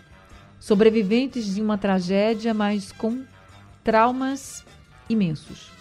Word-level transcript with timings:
sobreviventes 0.67 1.55
de 1.55 1.63
uma 1.63 1.79
tragédia, 1.79 2.53
mas 2.53 2.91
com 2.91 3.25
traumas 3.85 4.65
imensos. 5.09 5.76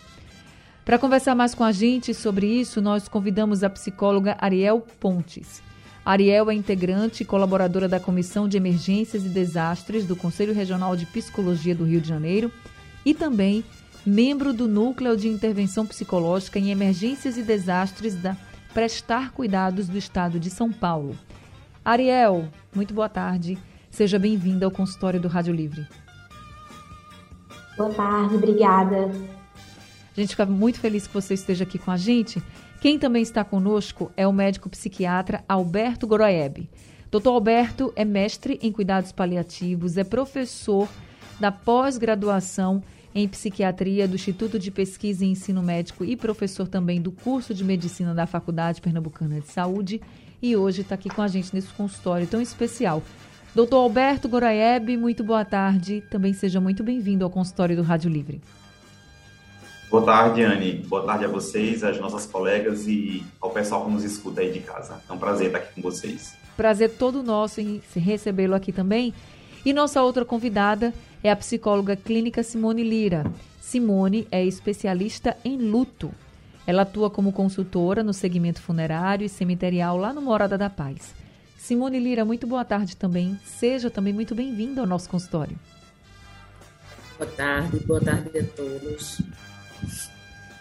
Para 0.86 1.00
conversar 1.00 1.34
mais 1.34 1.56
com 1.56 1.64
a 1.64 1.72
gente 1.72 2.14
sobre 2.14 2.46
isso, 2.46 2.80
nós 2.80 3.08
convidamos 3.08 3.64
a 3.64 3.70
psicóloga 3.72 4.38
Ariel 4.40 4.82
Pontes. 5.00 5.64
Ariel 6.06 6.52
é 6.52 6.54
integrante 6.54 7.24
e 7.24 7.26
colaboradora 7.26 7.88
da 7.88 8.00
Comissão 8.00 8.48
de 8.48 8.56
Emergências 8.56 9.26
e 9.26 9.30
Desastres 9.30 10.06
do 10.06 10.16
Conselho 10.16 10.54
Regional 10.54 10.96
de 10.96 11.08
Psicologia 11.08 11.74
do 11.74 11.86
Rio 11.86 12.00
de 12.00 12.08
Janeiro 12.08 12.52
e 13.04 13.16
também 13.16 13.66
membro 14.06 14.54
do 14.54 14.68
Núcleo 14.68 15.18
de 15.18 15.28
Intervenção 15.28 15.88
Psicológica 15.88 16.60
em 16.60 16.70
Emergências 16.70 17.36
e 17.36 17.42
Desastres 17.42 18.16
da 18.16 18.38
Prestar 18.72 19.32
Cuidados 19.32 19.88
do 19.88 19.98
Estado 19.98 20.40
de 20.40 20.52
São 20.52 20.72
Paulo. 20.72 21.18
Ariel, 21.84 22.48
muito 22.76 22.94
boa 22.94 23.10
tarde. 23.10 23.58
Seja 23.90 24.20
bem-vinda 24.20 24.68
ao 24.68 24.72
consultório 24.72 25.20
do 25.20 25.28
Rádio 25.28 25.56
Livre. 25.56 25.88
Boa 27.76 27.92
tarde, 27.92 28.36
obrigada. 28.36 29.10
A 30.16 30.22
gente 30.22 30.30
fica 30.30 30.46
muito 30.46 30.80
feliz 30.80 31.08
que 31.08 31.14
você 31.14 31.34
esteja 31.34 31.64
aqui 31.64 31.78
com 31.78 31.92
a 31.92 31.98
gente. 31.98 32.42
Quem 32.80 32.98
também 32.98 33.22
está 33.22 33.44
conosco 33.44 34.12
é 34.16 34.26
o 34.28 34.32
médico 34.32 34.70
psiquiatra 34.70 35.44
Alberto 35.48 36.08
Goroeb. 36.08 36.70
Doutor 37.12 37.32
Alberto 37.32 37.94
é 37.96 38.06
mestre 38.06 38.60
em 38.62 38.72
cuidados 38.72 39.12
paliativos, 39.12 39.98
é 39.98 40.04
professor 40.04 40.88
da 41.40 41.52
pós-graduação 41.52 42.84
em 43.14 43.28
psiquiatria 43.28 44.08
do 44.08 44.16
Instituto 44.16 44.60
de 44.60 44.72
Pesquisa 44.72 45.24
e 45.24 45.30
Ensino 45.30 45.62
Médico 45.64 46.04
e 46.04 46.16
professor 46.16 46.68
também 46.68 47.02
do 47.02 47.12
curso 47.12 47.54
de 47.54 47.64
medicina 47.64 48.14
da 48.14 48.26
Faculdade 48.26 48.82
Pernambucana 48.82 49.40
de 49.40 49.48
Saúde. 49.48 50.02
E 50.42 50.56
hoje 50.56 50.82
está 50.82 50.96
aqui 50.96 51.10
com 51.10 51.22
a 51.22 51.28
gente 51.28 51.54
nesse 51.54 51.70
consultório 51.70 52.28
tão 52.28 52.42
especial 52.42 53.02
Doutor 53.56 53.78
Alberto 53.78 54.28
Goraeb, 54.28 54.98
muito 54.98 55.24
boa 55.24 55.46
tarde. 55.46 56.04
Também 56.10 56.34
seja 56.34 56.60
muito 56.60 56.84
bem-vindo 56.84 57.24
ao 57.24 57.30
consultório 57.30 57.74
do 57.74 57.84
Rádio 57.84 58.12
Livre. 58.12 58.42
Boa 59.96 60.06
tarde, 60.06 60.44
Anne. 60.44 60.74
Boa 60.90 61.04
tarde 61.04 61.24
a 61.24 61.30
vocês, 61.30 61.82
às 61.82 61.98
nossas 62.02 62.26
colegas 62.26 62.86
e 62.86 63.24
ao 63.40 63.50
pessoal 63.50 63.86
que 63.86 63.92
nos 63.92 64.04
escuta 64.04 64.42
aí 64.42 64.52
de 64.52 64.60
casa. 64.60 65.02
É 65.10 65.14
um 65.14 65.18
prazer 65.18 65.48
estar 65.48 65.60
aqui 65.60 65.76
com 65.76 65.82
vocês. 65.82 66.36
Prazer 66.58 66.98
todo 66.98 67.24
nosso 67.24 67.62
em 67.62 67.82
recebê-lo 67.96 68.54
aqui 68.56 68.74
também. 68.74 69.14
E 69.66 69.72
nossa 69.72 70.04
outra 70.04 70.26
convidada 70.26 70.94
é 71.24 71.32
a 71.32 71.36
psicóloga 71.38 71.96
clínica 71.96 72.44
Simone 72.44 72.84
Lira. 72.84 73.26
Simone 73.62 74.28
é 74.30 74.44
especialista 74.44 75.38
em 75.46 75.58
luto. 75.60 76.12
Ela 76.68 76.82
atua 76.82 77.10
como 77.10 77.32
consultora 77.32 78.04
no 78.04 78.14
segmento 78.14 78.62
funerário 78.62 79.24
e 79.24 79.30
cemiterial 79.30 79.96
lá 79.96 80.12
no 80.12 80.22
Morada 80.22 80.58
da 80.58 80.70
Paz. 80.70 81.16
Simone 81.58 82.02
Lira, 82.02 82.26
muito 82.26 82.46
boa 82.46 82.66
tarde 82.66 82.98
também. 82.98 83.40
Seja 83.46 83.90
também 83.90 84.12
muito 84.12 84.36
bem-vinda 84.36 84.82
ao 84.82 84.88
nosso 84.88 85.08
consultório. 85.08 85.58
Boa 87.18 87.32
tarde, 87.32 87.80
boa 87.86 88.02
tarde 88.02 88.38
a 88.38 88.44
todos. 88.44 89.22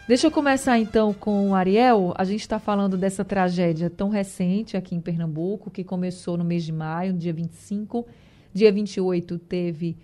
Deixa 0.07 0.27
eu 0.27 0.31
começar 0.31 0.79
então 0.79 1.15
com 1.15 1.51
o 1.51 1.55
Ariel. 1.55 2.13
A 2.17 2.25
gente 2.25 2.41
está 2.41 2.59
falando 2.59 2.97
dessa 2.97 3.25
tragédia 3.25 3.89
tão 3.89 4.11
recente 4.11 4.77
aqui 4.77 4.95
em 4.95 5.01
Pernambuco, 5.01 5.71
que 5.71 5.83
começou 5.83 6.37
no 6.37 6.45
mês 6.45 6.63
de 6.63 6.73
maio, 6.73 7.13
dia 7.13 7.33
25. 7.33 8.07
Dia 8.53 8.71
28 8.71 9.39
teve, 9.39 9.97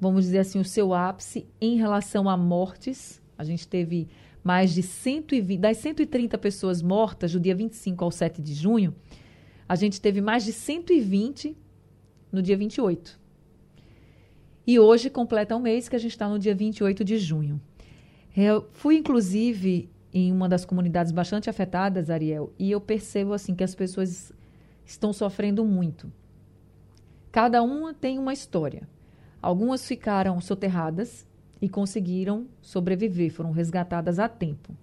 vamos 0.00 0.24
dizer 0.24 0.38
assim, 0.38 0.60
o 0.60 0.64
seu 0.64 0.94
ápice 0.94 1.46
em 1.60 1.76
relação 1.76 2.28
a 2.28 2.36
mortes. 2.36 3.20
A 3.36 3.42
gente 3.42 3.66
teve 3.66 4.08
mais 4.46 4.72
de 4.72 4.80
120, 4.80 5.58
das 5.58 5.78
130 5.78 6.38
pessoas 6.38 6.80
mortas 6.80 7.32
do 7.32 7.40
dia 7.40 7.52
25 7.52 8.04
ao 8.04 8.12
7 8.12 8.40
de 8.40 8.54
junho, 8.54 8.94
a 9.68 9.74
gente 9.74 10.00
teve 10.00 10.20
mais 10.20 10.44
de 10.44 10.52
120 10.52 11.56
no 12.30 12.40
dia 12.40 12.56
28. 12.56 13.18
E 14.64 14.78
hoje 14.78 15.10
completa 15.10 15.56
um 15.56 15.58
mês 15.58 15.88
que 15.88 15.96
a 15.96 15.98
gente 15.98 16.12
está 16.12 16.28
no 16.28 16.38
dia 16.38 16.54
28 16.54 17.04
de 17.04 17.18
junho. 17.18 17.60
Eu 18.36 18.68
fui, 18.72 18.98
inclusive, 18.98 19.88
em 20.12 20.30
uma 20.30 20.46
das 20.46 20.64
comunidades 20.64 21.10
bastante 21.10 21.48
afetadas, 21.48 22.10
Ariel, 22.10 22.52
e 22.58 22.70
eu 22.70 22.80
percebo 22.80 23.32
assim 23.32 23.54
que 23.54 23.64
as 23.64 23.74
pessoas 23.74 24.30
estão 24.84 25.10
sofrendo 25.12 25.64
muito. 25.64 26.12
Cada 27.32 27.62
uma 27.62 27.94
tem 27.94 28.18
uma 28.18 28.34
história. 28.34 28.86
Algumas 29.40 29.86
ficaram 29.86 30.38
soterradas 30.40 31.26
e 31.62 31.68
conseguiram 31.68 32.46
sobreviver, 32.60 33.32
foram 33.32 33.52
resgatadas 33.52 34.18
a 34.18 34.28
tempo. 34.28 34.76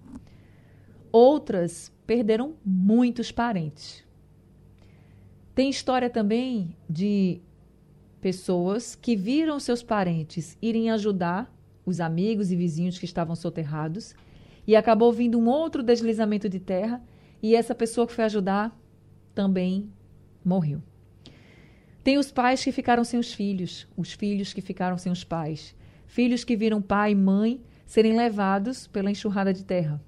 Outras 1.12 1.92
perderam 2.04 2.54
muitos 2.64 3.30
parentes. 3.30 4.04
Tem 5.54 5.70
história 5.70 6.10
também 6.10 6.76
de 6.90 7.40
pessoas 8.20 8.96
que 8.96 9.14
viram 9.14 9.60
seus 9.60 9.80
parentes 9.80 10.58
irem 10.60 10.90
ajudar 10.90 11.53
os 11.84 12.00
amigos 12.00 12.50
e 12.50 12.56
vizinhos 12.56 12.98
que 12.98 13.04
estavam 13.04 13.34
soterrados 13.34 14.14
e 14.66 14.74
acabou 14.74 15.12
vindo 15.12 15.38
um 15.38 15.48
outro 15.48 15.82
deslizamento 15.82 16.48
de 16.48 16.58
terra 16.58 17.02
e 17.42 17.54
essa 17.54 17.74
pessoa 17.74 18.06
que 18.06 18.12
foi 18.12 18.24
ajudar 18.24 18.76
também 19.34 19.90
morreu. 20.44 20.82
Tem 22.02 22.18
os 22.18 22.30
pais 22.30 22.62
que 22.62 22.72
ficaram 22.72 23.04
sem 23.04 23.18
os 23.18 23.32
filhos, 23.32 23.86
os 23.96 24.12
filhos 24.12 24.52
que 24.52 24.60
ficaram 24.60 24.98
sem 24.98 25.10
os 25.10 25.24
pais, 25.24 25.74
filhos 26.06 26.44
que 26.44 26.56
viram 26.56 26.80
pai 26.80 27.12
e 27.12 27.14
mãe 27.14 27.62
serem 27.86 28.16
levados 28.16 28.86
pela 28.86 29.10
enxurrada 29.10 29.52
de 29.52 29.64
terra. 29.64 30.00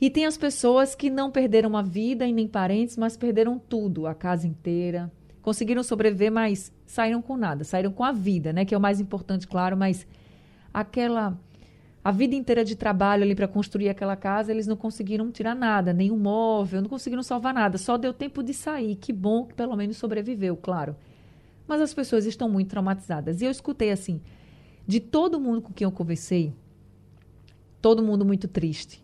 E 0.00 0.10
tem 0.10 0.26
as 0.26 0.36
pessoas 0.36 0.96
que 0.96 1.08
não 1.08 1.30
perderam 1.30 1.76
a 1.76 1.82
vida 1.82 2.26
e 2.26 2.32
nem 2.32 2.48
parentes, 2.48 2.96
mas 2.96 3.16
perderam 3.16 3.56
tudo, 3.56 4.06
a 4.08 4.14
casa 4.14 4.48
inteira. 4.48 5.12
Conseguiram 5.40 5.84
sobreviver, 5.84 6.32
mas 6.32 6.72
saíram 6.84 7.22
com 7.22 7.36
nada, 7.36 7.62
saíram 7.62 7.92
com 7.92 8.02
a 8.02 8.10
vida, 8.10 8.52
né? 8.52 8.64
Que 8.64 8.74
é 8.74 8.78
o 8.78 8.80
mais 8.80 9.00
importante, 9.00 9.46
claro, 9.46 9.76
mas 9.76 10.04
aquela 10.72 11.38
a 12.04 12.10
vida 12.10 12.34
inteira 12.34 12.64
de 12.64 12.74
trabalho 12.74 13.22
ali 13.22 13.34
para 13.34 13.46
construir 13.46 13.88
aquela 13.88 14.16
casa, 14.16 14.50
eles 14.50 14.66
não 14.66 14.74
conseguiram 14.74 15.30
tirar 15.30 15.54
nada, 15.54 15.92
nenhum 15.92 16.18
móvel, 16.18 16.82
não 16.82 16.88
conseguiram 16.88 17.22
salvar 17.22 17.54
nada, 17.54 17.78
só 17.78 17.96
deu 17.96 18.12
tempo 18.12 18.42
de 18.42 18.52
sair. 18.52 18.96
Que 18.96 19.12
bom 19.12 19.46
que 19.46 19.54
pelo 19.54 19.76
menos 19.76 19.96
sobreviveu, 19.98 20.56
claro. 20.56 20.96
Mas 21.66 21.80
as 21.80 21.94
pessoas 21.94 22.26
estão 22.26 22.48
muito 22.48 22.70
traumatizadas. 22.70 23.40
E 23.40 23.44
eu 23.44 23.50
escutei 23.52 23.92
assim, 23.92 24.20
de 24.84 24.98
todo 24.98 25.38
mundo 25.38 25.62
com 25.62 25.72
quem 25.72 25.84
eu 25.84 25.92
conversei, 25.92 26.52
todo 27.80 28.02
mundo 28.02 28.24
muito 28.24 28.48
triste 28.48 29.02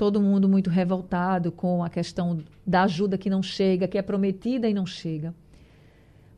todo 0.00 0.18
mundo 0.18 0.48
muito 0.48 0.70
revoltado 0.70 1.52
com 1.52 1.84
a 1.84 1.90
questão 1.90 2.42
da 2.66 2.84
ajuda 2.84 3.18
que 3.18 3.28
não 3.28 3.42
chega, 3.42 3.86
que 3.86 3.98
é 3.98 4.02
prometida 4.02 4.66
e 4.66 4.72
não 4.72 4.86
chega. 4.86 5.34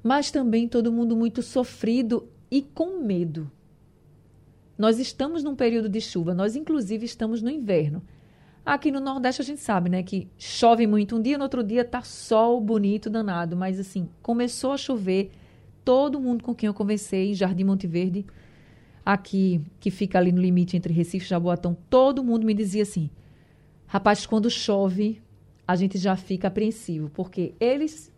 Mas 0.02 0.32
também 0.32 0.66
todo 0.66 0.90
mundo 0.90 1.14
muito 1.14 1.42
sofrido 1.42 2.28
e 2.50 2.60
com 2.60 2.98
medo. 3.04 3.48
Nós 4.76 4.98
estamos 4.98 5.42
num 5.42 5.54
período 5.54 5.88
de 5.88 6.00
chuva, 6.00 6.34
nós 6.34 6.56
inclusive 6.56 7.04
estamos 7.04 7.42
no 7.42 7.50
inverno. 7.50 8.02
Aqui 8.64 8.92
no 8.92 9.00
Nordeste 9.00 9.42
a 9.42 9.44
gente 9.44 9.60
sabe, 9.60 9.90
né, 9.90 10.02
que 10.02 10.28
chove 10.38 10.86
muito 10.86 11.16
um 11.16 11.22
dia, 11.22 11.36
no 11.36 11.44
outro 11.44 11.64
dia 11.64 11.84
tá 11.84 12.02
sol 12.02 12.60
bonito, 12.60 13.10
danado, 13.10 13.56
mas 13.56 13.78
assim, 13.78 14.08
começou 14.22 14.72
a 14.72 14.76
chover, 14.76 15.30
todo 15.84 16.20
mundo 16.20 16.44
com 16.44 16.54
quem 16.54 16.68
eu 16.68 16.74
conversei 16.74 17.30
em 17.30 17.34
Jardim 17.34 17.64
Monte 17.64 17.88
Verde, 17.88 18.24
aqui, 19.04 19.60
que 19.80 19.90
fica 19.90 20.18
ali 20.18 20.30
no 20.30 20.40
limite 20.40 20.76
entre 20.76 20.92
Recife 20.92 21.26
e 21.26 21.28
Jaboatão, 21.28 21.76
todo 21.90 22.22
mundo 22.22 22.46
me 22.46 22.54
dizia 22.54 22.82
assim: 22.82 23.10
Rapaz, 23.86 24.24
quando 24.26 24.48
chove, 24.48 25.20
a 25.66 25.76
gente 25.76 25.98
já 25.98 26.16
fica 26.16 26.48
apreensivo, 26.48 27.10
porque 27.10 27.54
eles, 27.60 28.12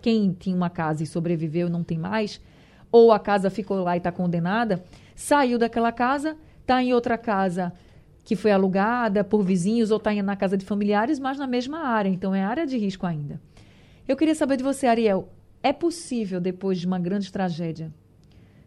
quem 0.00 0.32
tinha 0.32 0.56
uma 0.56 0.70
casa 0.70 1.02
e 1.02 1.06
sobreviveu 1.06 1.68
não 1.68 1.84
tem 1.84 1.98
mais, 1.98 2.40
ou 2.90 3.12
a 3.12 3.18
casa 3.18 3.50
ficou 3.50 3.82
lá 3.82 3.94
e 3.94 3.98
está 3.98 4.10
condenada, 4.10 4.82
saiu 5.14 5.58
daquela 5.58 5.92
casa, 5.92 6.36
está 6.60 6.82
em 6.82 6.92
outra 6.92 7.18
casa 7.18 7.72
que 8.24 8.36
foi 8.36 8.52
alugada 8.52 9.24
por 9.24 9.42
vizinhos 9.42 9.90
ou 9.90 9.96
está 9.96 10.12
na 10.22 10.36
casa 10.36 10.56
de 10.56 10.64
familiares, 10.64 11.18
mas 11.18 11.38
na 11.38 11.46
mesma 11.46 11.80
área. 11.80 12.08
Então, 12.08 12.34
é 12.34 12.42
área 12.42 12.66
de 12.66 12.78
risco 12.78 13.06
ainda. 13.06 13.40
Eu 14.06 14.16
queria 14.16 14.34
saber 14.34 14.56
de 14.56 14.62
você, 14.62 14.86
Ariel, 14.86 15.28
é 15.62 15.72
possível, 15.72 16.40
depois 16.40 16.78
de 16.78 16.86
uma 16.86 16.98
grande 16.98 17.32
tragédia, 17.32 17.92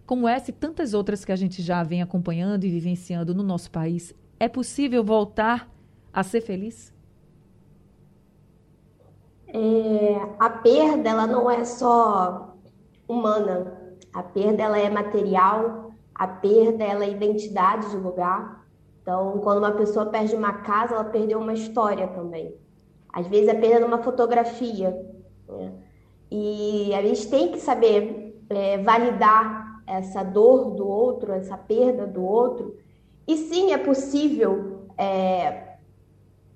como 0.05 0.27
essa 0.27 0.49
e 0.51 0.53
tantas 0.53 0.93
outras 0.93 1.25
que 1.25 1.31
a 1.31 1.35
gente 1.35 1.61
já 1.61 1.83
vem 1.83 2.01
acompanhando 2.01 2.63
e 2.63 2.69
vivenciando 2.69 3.33
no 3.33 3.43
nosso 3.43 3.71
país, 3.71 4.13
é 4.39 4.47
possível 4.47 5.03
voltar 5.03 5.69
a 6.13 6.21
ser 6.21 6.41
feliz? 6.41 6.93
É, 9.47 10.29
a 10.39 10.49
perda, 10.49 11.09
ela 11.09 11.25
não 11.25 11.49
é 11.49 11.63
só 11.63 12.55
humana. 13.07 13.73
A 14.13 14.21
perda, 14.21 14.63
ela 14.63 14.77
é 14.77 14.89
material. 14.89 15.84
A 16.15 16.27
perda, 16.27 16.83
ela 16.83 17.03
é 17.03 17.09
identidade 17.09 17.89
de 17.91 17.97
lugar. 17.97 18.65
Então, 19.01 19.39
quando 19.43 19.59
uma 19.59 19.73
pessoa 19.73 20.05
perde 20.05 20.33
uma 20.35 20.53
casa, 20.53 20.95
ela 20.95 21.03
perdeu 21.03 21.39
uma 21.39 21.53
história 21.53 22.07
também. 22.07 22.55
Às 23.11 23.27
vezes, 23.27 23.49
a 23.49 23.55
perda 23.55 23.81
numa 23.81 24.01
fotografia. 24.01 24.97
Né? 25.47 25.73
E 26.31 26.95
a 26.95 27.01
gente 27.01 27.29
tem 27.29 27.51
que 27.51 27.59
saber 27.59 28.41
é, 28.49 28.77
validar 28.77 29.81
essa 29.85 30.23
dor 30.23 30.71
do 30.71 30.87
outro, 30.87 31.31
essa 31.31 31.57
perda 31.57 32.07
do 32.07 32.23
outro. 32.23 32.75
E 33.27 33.37
sim, 33.37 33.73
é 33.73 33.77
possível 33.77 34.87
é, 34.97 35.75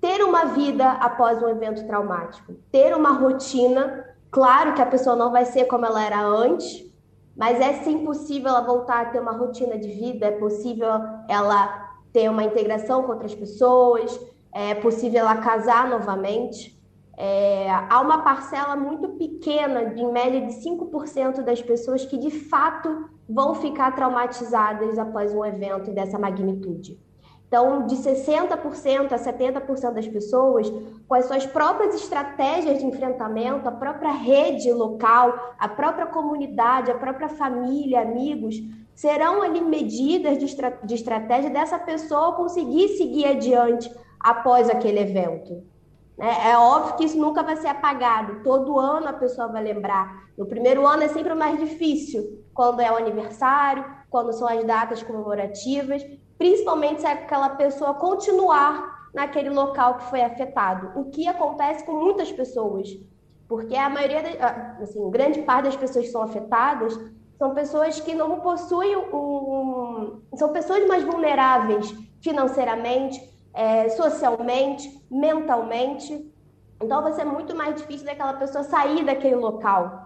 ter 0.00 0.22
uma 0.22 0.46
vida 0.46 0.90
após 0.92 1.42
um 1.42 1.48
evento 1.48 1.86
traumático, 1.86 2.54
ter 2.72 2.96
uma 2.96 3.12
rotina. 3.12 4.06
Claro 4.30 4.74
que 4.74 4.82
a 4.82 4.86
pessoa 4.86 5.14
não 5.14 5.30
vai 5.30 5.44
ser 5.44 5.66
como 5.66 5.84
ela 5.84 6.02
era 6.02 6.20
antes, 6.20 6.89
mas 7.36 7.60
é 7.60 7.72
sim 7.84 8.04
possível 8.04 8.48
ela 8.48 8.60
voltar 8.60 9.00
a 9.00 9.04
ter 9.06 9.20
uma 9.20 9.32
rotina 9.32 9.78
de 9.78 9.88
vida, 9.88 10.26
é 10.26 10.32
possível 10.32 10.88
ela 11.28 11.90
ter 12.12 12.28
uma 12.28 12.44
integração 12.44 13.02
com 13.02 13.12
outras 13.12 13.34
pessoas, 13.34 14.18
é 14.52 14.74
possível 14.74 15.20
ela 15.20 15.36
casar 15.36 15.88
novamente. 15.88 16.78
É, 17.16 17.70
há 17.70 18.00
uma 18.00 18.22
parcela 18.22 18.74
muito 18.74 19.10
pequena, 19.10 19.86
de, 19.94 20.00
em 20.00 20.10
média 20.10 20.40
de 20.40 20.54
5% 20.54 21.42
das 21.42 21.60
pessoas 21.60 22.04
que 22.04 22.16
de 22.16 22.30
fato 22.30 23.10
vão 23.28 23.54
ficar 23.54 23.94
traumatizadas 23.94 24.98
após 24.98 25.32
um 25.34 25.44
evento 25.44 25.92
dessa 25.92 26.18
magnitude. 26.18 26.98
Então, 27.50 27.84
de 27.84 27.96
60% 27.96 29.10
a 29.10 29.18
70% 29.18 29.92
das 29.92 30.06
pessoas, 30.06 30.72
com 31.08 31.14
as 31.16 31.24
suas 31.24 31.44
próprias 31.44 31.96
estratégias 31.96 32.78
de 32.78 32.86
enfrentamento, 32.86 33.68
a 33.68 33.72
própria 33.72 34.12
rede 34.12 34.72
local, 34.72 35.56
a 35.58 35.68
própria 35.68 36.06
comunidade, 36.06 36.92
a 36.92 36.94
própria 36.94 37.28
família, 37.28 38.02
amigos, 38.02 38.54
serão 38.94 39.42
ali 39.42 39.60
medidas 39.60 40.38
de, 40.38 40.44
estra 40.44 40.78
de 40.84 40.94
estratégia 40.94 41.50
dessa 41.50 41.76
pessoa 41.76 42.36
conseguir 42.36 42.90
seguir 42.90 43.26
adiante 43.26 43.92
após 44.20 44.70
aquele 44.70 45.00
evento. 45.00 45.64
É, 46.20 46.50
é 46.50 46.56
óbvio 46.56 46.94
que 46.98 47.04
isso 47.04 47.18
nunca 47.18 47.42
vai 47.42 47.56
ser 47.56 47.66
apagado. 47.66 48.44
Todo 48.44 48.78
ano 48.78 49.08
a 49.08 49.12
pessoa 49.12 49.48
vai 49.48 49.64
lembrar. 49.64 50.28
No 50.38 50.46
primeiro 50.46 50.86
ano 50.86 51.02
é 51.02 51.08
sempre 51.08 51.34
mais 51.34 51.58
difícil, 51.58 52.44
quando 52.54 52.78
é 52.78 52.92
o 52.92 52.96
aniversário, 52.96 53.84
quando 54.08 54.32
são 54.32 54.46
as 54.46 54.62
datas 54.62 55.02
comemorativas, 55.02 56.04
principalmente 56.40 57.02
se 57.02 57.06
aquela 57.06 57.50
pessoa 57.50 57.92
continuar 57.92 59.10
naquele 59.12 59.50
local 59.50 59.98
que 59.98 60.04
foi 60.04 60.22
afetado. 60.22 60.98
O 60.98 61.10
que 61.10 61.28
acontece 61.28 61.84
com 61.84 61.92
muitas 61.92 62.32
pessoas, 62.32 62.88
porque 63.46 63.76
a 63.76 63.90
maioria, 63.90 64.22
assim, 64.80 65.10
grande 65.10 65.42
parte 65.42 65.66
das 65.66 65.76
pessoas 65.76 66.06
que 66.06 66.10
são 66.10 66.22
afetadas 66.22 66.98
são 67.36 67.52
pessoas 67.52 68.00
que 68.00 68.14
não 68.14 68.40
possuem 68.40 68.96
um, 68.96 70.22
são 70.34 70.50
pessoas 70.50 70.88
mais 70.88 71.04
vulneráveis 71.04 71.94
financeiramente, 72.22 73.20
é, 73.52 73.90
socialmente, 73.90 74.88
mentalmente. 75.10 76.26
Então, 76.82 77.02
vai 77.02 77.12
ser 77.12 77.26
muito 77.26 77.54
mais 77.54 77.74
difícil 77.74 78.06
daquela 78.06 78.32
pessoa 78.32 78.64
sair 78.64 79.04
daquele 79.04 79.36
local. 79.36 79.99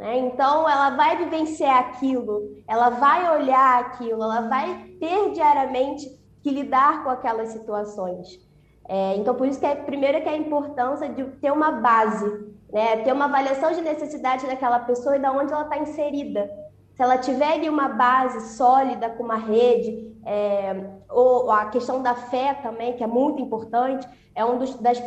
Né? 0.00 0.18
Então, 0.18 0.66
ela 0.66 0.90
vai 0.96 1.18
vivenciar 1.18 1.78
aquilo, 1.78 2.56
ela 2.66 2.88
vai 2.88 3.38
olhar 3.38 3.80
aquilo, 3.80 4.22
ela 4.22 4.48
vai 4.48 4.96
ter 4.98 5.32
diariamente 5.32 6.08
que 6.42 6.48
lidar 6.48 7.04
com 7.04 7.10
aquelas 7.10 7.50
situações. 7.50 8.40
É, 8.88 9.16
então, 9.16 9.34
por 9.34 9.46
isso 9.46 9.60
que 9.60 9.66
é, 9.66 9.74
primeiro 9.74 10.22
que 10.22 10.28
é 10.28 10.32
a 10.32 10.36
importância 10.38 11.06
de 11.06 11.22
ter 11.22 11.52
uma 11.52 11.72
base, 11.72 12.26
né? 12.72 12.96
ter 13.04 13.12
uma 13.12 13.26
avaliação 13.26 13.72
de 13.72 13.82
necessidade 13.82 14.46
daquela 14.46 14.78
pessoa 14.78 15.16
e 15.16 15.20
de 15.20 15.28
onde 15.28 15.52
ela 15.52 15.64
está 15.64 15.76
inserida. 15.76 16.50
Se 16.94 17.02
ela 17.02 17.18
tiver 17.18 17.68
uma 17.68 17.88
base 17.88 18.56
sólida, 18.56 19.10
com 19.10 19.24
uma 19.24 19.36
rede, 19.36 20.16
é, 20.24 20.82
ou 21.10 21.50
a 21.50 21.66
questão 21.66 22.02
da 22.02 22.14
fé 22.14 22.54
também, 22.54 22.94
que 22.94 23.04
é 23.04 23.06
muito 23.06 23.42
importante, 23.42 24.08
é 24.34 24.42
uma 24.46 24.56
das, 24.56 24.98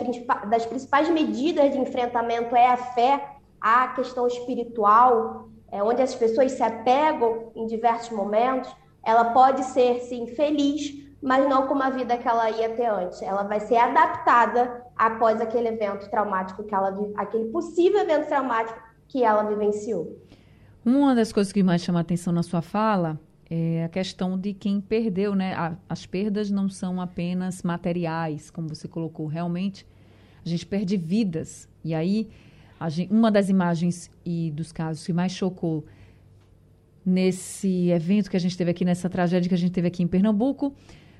das 0.44 0.66
principais 0.68 1.10
medidas 1.10 1.72
de 1.72 1.80
enfrentamento 1.80 2.56
é 2.56 2.68
a 2.68 2.78
fé, 2.78 3.33
a 3.64 3.88
questão 3.88 4.28
espiritual, 4.28 5.48
é, 5.72 5.82
onde 5.82 6.02
as 6.02 6.14
pessoas 6.14 6.52
se 6.52 6.62
apegam 6.62 7.54
em 7.56 7.66
diversos 7.66 8.12
momentos, 8.12 8.70
ela 9.02 9.32
pode 9.32 9.64
ser, 9.64 10.02
sim, 10.02 10.28
feliz, 10.28 11.02
mas 11.22 11.48
não 11.48 11.66
com 11.66 11.74
uma 11.74 11.90
vida 11.90 12.18
que 12.18 12.28
ela 12.28 12.52
ia 12.52 12.70
ter 12.76 12.88
antes. 12.88 13.22
Ela 13.22 13.44
vai 13.44 13.62
ser 13.62 13.78
adaptada 13.78 14.84
após 14.98 15.40
aquele 15.40 15.70
evento 15.70 16.10
traumático 16.10 16.66
que 16.66 16.76
ela 16.76 16.94
aquele 17.16 17.46
possível 17.46 18.02
evento 18.02 18.28
traumático 18.28 18.78
que 19.08 19.24
ela 19.24 19.44
vivenciou. 19.44 20.22
Uma 20.86 21.16
das 21.16 21.32
coisas 21.32 21.54
que 21.54 21.64
mais 21.64 21.82
chama 21.82 22.00
a 22.00 22.02
atenção 22.02 22.34
na 22.34 22.44
sua 22.44 22.62
fala 22.62 23.18
é 23.50 23.86
a 23.86 23.90
questão 23.90 24.38
de 24.38 24.54
quem 24.54 24.82
perdeu, 24.82 25.34
né? 25.34 25.78
as 25.88 26.06
perdas 26.06 26.52
não 26.52 26.68
são 26.68 27.00
apenas 27.00 27.64
materiais, 27.64 28.50
como 28.50 28.68
você 28.68 28.88
colocou. 28.88 29.28
Realmente, 29.28 29.88
a 30.46 30.50
gente 30.50 30.66
perde 30.66 30.98
vidas. 30.98 31.70
E 31.86 31.94
aí, 31.94 32.30
gente, 32.90 33.12
uma 33.12 33.32
das 33.32 33.50
imagens 33.50 34.10
e 34.26 34.52
dos 34.52 34.72
casos 34.72 35.06
que 35.06 35.14
mais 35.14 35.32
chocou 35.32 35.86
nesse 37.06 37.90
evento 37.90 38.30
que 38.30 38.38
a 38.38 38.40
gente 38.40 38.58
teve 38.58 38.72
aqui, 38.72 38.86
nessa 38.86 39.10
tragédia 39.10 39.50
que 39.50 39.56
a 39.56 39.58
gente 39.58 39.72
teve 39.72 39.88
aqui 39.88 40.04
em 40.04 40.08
Pernambuco, 40.08 40.74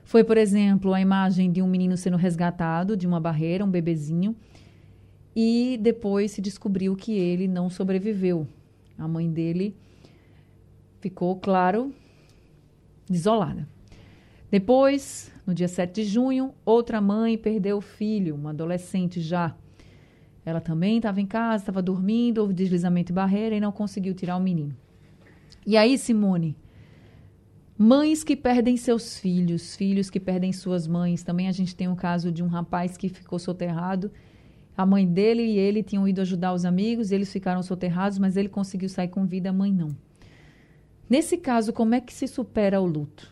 foi, 0.04 0.24
por 0.24 0.38
exemplo, 0.38 0.94
a 0.94 1.02
imagem 1.02 1.52
de 1.52 1.62
um 1.62 1.68
menino 1.68 1.96
sendo 1.98 2.18
resgatado 2.18 2.96
de 2.96 3.08
uma 3.08 3.20
barreira, 3.20 3.64
um 3.64 3.70
bebezinho, 3.70 4.36
e 5.36 5.80
depois 5.82 6.32
se 6.32 6.42
descobriu 6.42 6.96
que 6.96 7.14
ele 7.14 7.48
não 7.48 7.70
sobreviveu. 7.70 8.48
A 8.98 9.08
mãe 9.08 9.30
dele 9.30 9.76
ficou, 11.00 11.36
claro, 11.38 11.94
desolada. 13.10 13.68
Depois, 14.52 15.32
no 15.48 15.54
dia 15.54 15.68
7 15.68 15.94
de 15.94 16.04
junho, 16.04 16.54
outra 16.64 17.02
mãe 17.02 17.38
perdeu 17.38 17.78
o 17.78 17.82
filho, 17.82 18.36
uma 18.36 18.52
adolescente 18.52 19.20
já. 19.20 19.56
Ela 20.46 20.60
também 20.60 20.98
estava 20.98 21.22
em 21.22 21.26
casa, 21.26 21.64
estava 21.64 21.82
dormindo, 21.82 22.40
houve 22.40 22.54
deslizamento 22.54 23.08
de 23.08 23.14
barreira 23.14 23.56
e 23.56 23.60
não 23.60 23.72
conseguiu 23.72 24.14
tirar 24.14 24.36
o 24.36 24.42
menino. 24.42 24.76
E 25.66 25.78
aí, 25.78 25.98
Simone, 25.98 26.58
mães 27.78 28.24
que 28.24 28.36
perdem 28.36 28.76
seus 28.76 29.18
filhos, 29.18 29.76
filhos 29.76 30.10
que 30.10 30.20
perdem 30.20 30.52
suas 30.52 30.86
mães. 30.86 31.24
Também 31.24 31.48
a 31.48 31.52
gente 31.52 31.76
tem 31.76 31.88
o 31.88 31.96
caso 31.96 32.32
de 32.32 32.44
um 32.44 32.48
rapaz 32.48 32.98
que 32.98 33.08
ficou 33.08 33.40
soterrado. 33.40 34.12
A 34.76 34.86
mãe 34.86 35.08
dele 35.08 35.44
e 35.44 35.58
ele 35.58 35.84
tinham 35.84 36.08
ido 36.08 36.20
ajudar 36.22 36.54
os 36.54 36.66
amigos, 36.66 37.12
eles 37.12 37.32
ficaram 37.32 37.62
soterrados, 37.64 38.18
mas 38.18 38.36
ele 38.36 38.50
conseguiu 38.50 38.90
sair 38.90 39.08
com 39.08 39.26
vida, 39.26 39.50
a 39.50 39.54
mãe 39.54 39.72
não. 39.72 39.96
Nesse 41.10 41.38
caso, 41.38 41.72
como 41.72 41.94
é 41.96 42.02
que 42.02 42.14
se 42.14 42.28
supera 42.28 42.82
o 42.82 42.86
luto? 42.86 43.32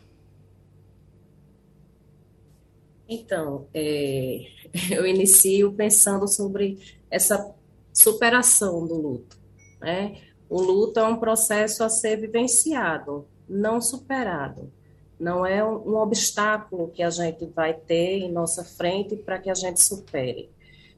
Então, 3.10 3.68
é, 3.74 4.46
eu 4.90 5.06
inicio 5.06 5.74
pensando 5.74 6.28
sobre 6.28 6.78
essa 7.12 7.54
superação 7.94 8.88
do 8.88 8.96
luto. 8.96 9.38
Né? 9.80 10.18
O 10.50 10.62
luto 10.62 11.00
é 11.00 11.04
um 11.04 11.18
processo 11.18 11.84
a 11.84 11.90
ser 11.90 12.16
vivenciado, 12.16 13.28
não 13.48 13.80
superado. 13.80 14.72
Não 15.20 15.46
é 15.46 15.64
um, 15.64 15.90
um 15.90 15.98
obstáculo 15.98 16.90
que 16.90 17.04
a 17.04 17.10
gente 17.12 17.46
vai 17.46 17.74
ter 17.74 18.20
em 18.20 18.32
nossa 18.32 18.64
frente 18.64 19.16
para 19.16 19.38
que 19.38 19.50
a 19.50 19.54
gente 19.54 19.84
supere. 19.84 20.50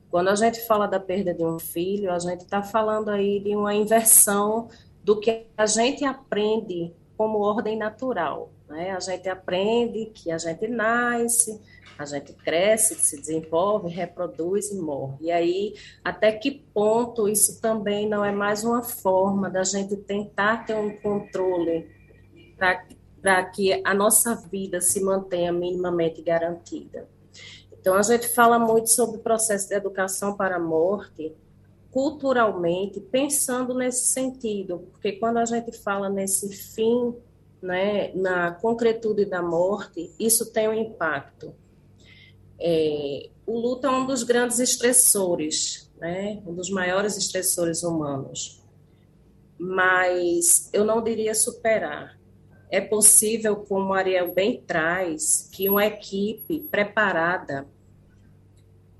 Quando 0.10 0.29
a 0.29 0.36
gente 0.36 0.65
fala 0.67 0.88
da 0.88 1.00
perda 1.00 1.34
de 1.34 1.43
um 1.43 1.58
filho, 1.60 2.12
a 2.12 2.20
gente 2.20 2.41
está 2.41 2.62
falando 2.62 3.10
aí 3.10 3.39
de 3.39 3.55
uma 3.55 3.74
inversão 3.74 4.70
do 5.03 5.20
que 5.20 5.48
a 5.58 5.65
gente 5.65 6.05
aprende 6.05 6.93
como 7.17 7.39
ordem 7.39 7.75
natural. 7.75 8.51
Né? 8.74 8.89
A 8.89 9.00
gente 9.00 9.30
aprende 9.30 10.08
que 10.08 10.32
a 10.32 10.38
gente 10.39 10.68
nasce, 10.68 11.62
a 11.96 12.06
gente 12.06 12.34
cresce, 12.34 12.96
se 12.96 13.22
desenvolve, 13.22 13.88
reproduz 13.88 14.72
e 14.72 14.75
morre. 14.75 15.27
E 15.27 15.32
aí, 15.32 15.75
até 16.03 16.32
que 16.32 16.50
ponto 16.74 17.30
isso 17.30 17.62
também 17.62 18.10
não 18.10 18.25
é 18.25 18.32
mais 18.32 18.63
uma 18.63 18.82
forma 18.82 19.48
da 19.48 19.63
gente 19.63 19.96
tentar 19.96 20.65
ter 20.65 20.74
um 20.74 20.98
controle 20.98 21.88
para 23.22 23.46
que 23.46 23.80
a 23.86 23.94
nossa 23.94 24.34
vida 24.34 24.82
se 24.82 25.00
mantenha 25.01 25.53
minimamente 25.53 26.24
garantida? 26.24 27.08
Então, 27.80 27.94
a 27.94 28.01
gente 28.01 28.27
fala 28.30 28.58
muito 28.58 28.89
sobre 28.89 29.18
o 29.18 29.22
processo 29.22 29.70
de 29.70 29.75
educação 29.75 30.36
para 30.36 30.56
a 30.56 30.60
morte, 30.60 31.36
culturalmente, 31.92 33.00
pensando 33.00 33.75
nesse 33.75 34.08
sentido, 34.08 34.88
porque 34.92 35.12
quando 35.12 35.38
a 35.38 35.46
gente 35.46 35.72
fala 35.77 36.10
nesse 36.10 36.50
fim, 36.51 37.13
né, 37.63 38.13
na 38.13 38.51
concretude 38.51 39.24
da 39.24 39.41
morte, 39.41 40.13
isso 40.20 40.51
tem 40.51 40.67
um 40.67 40.74
impacto. 40.74 41.55
É, 42.60 43.29
o 43.46 43.58
luto 43.58 43.88
é 43.88 43.89
um 43.89 44.05
dos 44.05 44.24
grandes 44.24 44.60
estressores, 44.60 45.89
né? 45.98 46.43
um 46.46 46.53
dos 46.53 46.70
maiores 46.70 47.17
estressores 47.17 47.82
humanos. 47.82 48.62
Mas 49.58 50.70
eu 50.74 50.84
não 50.84 51.01
diria 51.01 51.34
superar. 51.34 52.20
É 52.70 52.82
possível, 52.82 53.55
como 53.55 53.93
Ariel 53.93 54.34
bem 54.34 54.62
traz, 54.62 55.50
que 55.53 55.70
uma 55.70 55.86
equipe 55.86 56.60
preparada 56.70 57.65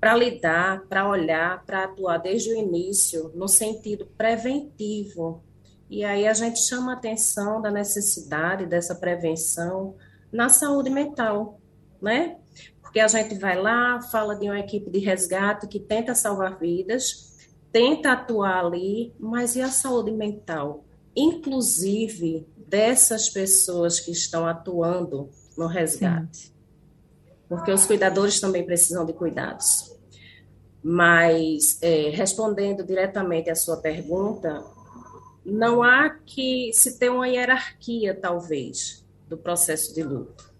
para 0.00 0.14
lidar, 0.14 0.86
para 0.86 1.08
olhar, 1.08 1.64
para 1.66 1.84
atuar 1.84 2.16
desde 2.16 2.50
o 2.50 2.56
início 2.56 3.30
no 3.34 3.48
sentido 3.48 4.06
preventivo. 4.16 5.42
E 5.88 6.04
aí 6.04 6.26
a 6.26 6.34
gente 6.34 6.60
chama 6.60 6.92
a 6.92 6.96
atenção 6.96 7.60
da 7.60 7.70
necessidade 7.70 8.66
dessa 8.66 8.94
prevenção 8.94 9.94
na 10.32 10.48
saúde 10.48 10.90
mental, 10.90 11.60
né? 12.00 12.36
Porque 12.80 13.00
a 13.00 13.08
gente 13.08 13.38
vai 13.38 13.60
lá, 13.60 14.00
fala 14.02 14.34
de 14.34 14.46
uma 14.46 14.58
equipe 14.58 14.90
de 14.90 14.98
resgate 14.98 15.66
que 15.66 15.80
tenta 15.80 16.14
salvar 16.14 16.58
vidas, 16.58 17.36
tenta 17.72 18.12
atuar 18.12 18.64
ali, 18.64 19.12
mas 19.18 19.56
e 19.56 19.62
a 19.62 19.68
saúde 19.68 20.12
mental? 20.12 20.84
Inclusive 21.14 22.46
dessas 22.68 23.28
pessoas 23.28 24.00
que 24.00 24.10
estão 24.10 24.46
atuando 24.46 25.28
no 25.56 25.66
resgate. 25.66 26.36
Sim. 26.36 26.52
Porque 27.48 27.70
os 27.70 27.86
cuidadores 27.86 28.40
também 28.40 28.64
precisam 28.64 29.04
de 29.04 29.12
cuidados. 29.12 29.92
Mas, 30.82 31.78
é, 31.80 32.10
respondendo 32.10 32.84
diretamente 32.84 33.48
à 33.48 33.54
sua 33.54 33.76
pergunta, 33.76 34.64
não 35.44 35.82
há 35.82 36.08
que 36.10 36.72
se 36.72 36.98
ter 36.98 37.10
uma 37.10 37.28
hierarquia, 37.28 38.14
talvez, 38.14 39.04
do 39.28 39.36
processo 39.36 39.94
de 39.94 40.02
luto. 40.02 40.52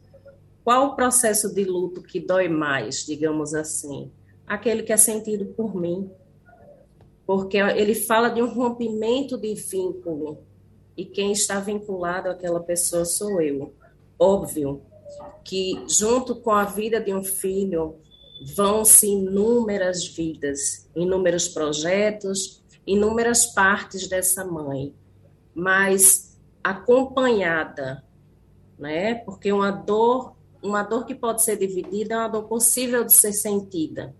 Qual 0.63 0.89
o 0.89 0.97
processo 0.97 1.55
de 1.55 1.65
luto 1.65 2.03
que 2.03 2.21
dói 2.21 2.49
mais, 2.49 3.05
digamos 3.05 3.55
assim? 3.55 4.11
Aquele 4.47 4.83
que 4.83 4.93
é 4.93 4.97
sentido 4.97 5.47
por 5.47 5.75
mim. 5.75 6.11
Porque 7.27 7.57
ele 7.57 7.95
fala 7.95 8.29
de 8.29 8.43
um 8.43 8.53
rompimento 8.53 9.39
de 9.39 9.55
vínculo. 9.55 10.39
E 10.97 11.05
quem 11.05 11.33
está 11.33 11.61
vinculado 11.61 12.29
àquela 12.29 12.61
pessoa 12.61 13.05
sou 13.05 13.41
eu. 13.41 13.75
Óbvio 14.19 14.83
que, 15.45 15.83
junto 15.89 16.37
com 16.37 16.51
a 16.51 16.65
vida 16.65 17.01
de 17.01 17.13
um 17.13 17.23
filho, 17.23 17.97
vão-se 18.57 19.07
inúmeras 19.07 20.07
vidas, 20.07 20.89
inúmeros 20.95 21.49
projetos, 21.49 22.64
inúmeras 22.87 23.47
partes 23.47 24.09
dessa 24.09 24.45
mãe. 24.45 24.95
Mas 25.55 26.39
acompanhada, 26.63 28.05
né? 28.79 29.15
Porque 29.15 29.53
uma 29.53 29.71
dor 29.71 30.35
uma 30.65 30.83
dor 30.83 31.05
que 31.05 31.15
pode 31.15 31.43
ser 31.43 31.59
dividida 31.59 32.15
é 32.15 32.19
uma 32.19 32.29
dor 32.29 32.45
possível 32.45 33.05
de 33.05 33.13
ser 33.13 33.33
sentida. 33.33 34.15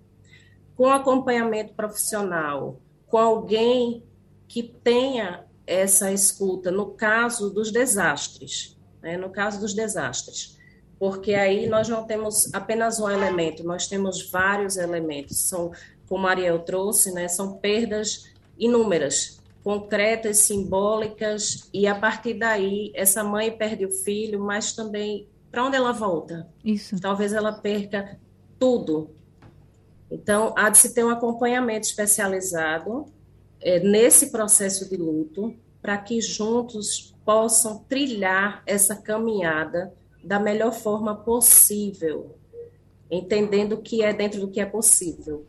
Com 0.77 0.91
acompanhamento 0.91 1.73
profissional, 1.73 2.79
com 3.07 3.17
alguém 3.17 4.05
que 4.47 4.63
tenha 4.63 5.45
essa 5.67 6.13
escuta, 6.13 6.71
no 6.71 6.91
caso 6.91 7.49
dos 7.49 7.73
desastres, 7.73 8.79
né? 9.01 9.17
no 9.17 9.31
caso 9.31 9.59
dos 9.59 9.73
desastres, 9.73 10.59
porque 10.99 11.35
aí 11.35 11.67
nós 11.67 11.89
não 11.89 12.05
temos 12.05 12.53
apenas 12.53 13.01
um 13.01 13.09
elemento, 13.09 13.65
nós 13.65 13.87
temos 13.87 14.31
vários 14.31 14.77
elementos, 14.77 15.39
são, 15.39 15.73
como 16.07 16.27
Ariel 16.27 16.59
trouxe, 16.59 17.11
né? 17.13 17.27
são 17.27 17.57
perdas 17.57 18.31
inúmeras, 18.59 19.41
concretas, 19.63 20.39
simbólicas, 20.39 21.69
e 21.73 21.87
a 21.87 21.95
partir 21.95 22.35
daí 22.35 22.93
essa 22.95 23.25
mãe 23.25 23.51
perde 23.51 23.87
o 23.87 23.91
filho, 23.91 24.41
mas 24.41 24.73
também 24.73 25.27
para 25.51 25.65
onde 25.65 25.77
ela 25.77 25.93
volta? 25.93 26.49
Isso. 26.65 27.01
Talvez 27.01 27.33
ela 27.33 27.53
perca 27.53 28.19
tudo. 28.59 29.11
Então, 30.11 30.53
há 30.57 30.69
de 30.69 30.79
se 30.79 30.93
ter 30.93 31.05
um 31.05 31.11
acompanhamento 31.11 31.87
especializado 31.87 33.07
é, 33.61 33.79
nesse 33.81 34.31
processo 34.31 34.89
de 34.89 34.97
luto, 34.97 35.55
para 35.81 35.97
que 35.99 36.21
juntos 36.21 37.15
possam 37.25 37.79
trilhar 37.89 38.63
essa 38.67 38.97
caminhada 38.97 39.95
da 40.25 40.41
melhor 40.41 40.73
forma 40.73 41.15
possível, 41.15 42.37
entendendo 43.11 43.79
que 43.79 44.03
é 44.03 44.13
dentro 44.13 44.41
do 44.41 44.49
que 44.49 44.61
é 44.61 44.67
possível. 44.67 45.47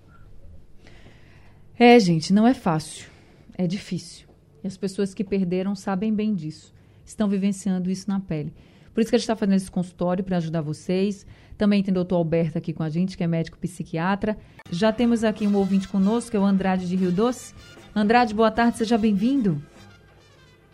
É, 1.77 2.00
gente, 2.00 2.32
não 2.32 2.48
é 2.48 2.53
fácil, 2.53 3.12
é 3.58 3.67
difícil. 3.67 4.25
E 4.63 4.67
as 4.67 4.77
pessoas 4.77 5.13
que 5.13 5.25
perderam 5.25 5.75
sabem 5.75 6.13
bem 6.13 6.34
disso, 6.34 6.74
estão 7.05 7.27
vivenciando 7.27 7.91
isso 7.91 8.10
na 8.10 8.17
pele. 8.17 8.53
Por 8.94 9.01
isso 9.01 9.10
que 9.10 9.17
a 9.17 9.20
gente 9.20 9.25
está 9.25 9.36
fazendo 9.36 9.58
esse 9.58 9.70
consultório 9.70 10.24
para 10.24 10.38
ajudar 10.38 10.62
vocês. 10.62 11.27
Também 11.58 11.84
tem 11.84 11.91
o 11.91 11.96
doutor 11.96 12.15
Alberto 12.15 12.58
aqui 12.58 12.72
com 12.72 12.82
a 12.82 12.88
gente, 12.88 13.17
que 13.17 13.25
é 13.25 13.27
médico 13.27 13.58
psiquiatra. 13.58 14.38
Já 14.72 14.94
temos 14.94 15.25
aqui 15.25 15.46
um 15.46 15.58
ouvinte 15.58 15.89
conosco, 15.89 16.32
que 16.32 16.38
é 16.38 16.39
o 16.39 16.46
Andrade 16.46 16.88
de 16.88 16.96
Rio 16.96 17.12
Doce. 17.12 17.53
Andrade, 17.94 18.34
boa 18.34 18.51
tarde, 18.51 18.77
seja 18.77 18.98
bem-vindo. 18.98 19.62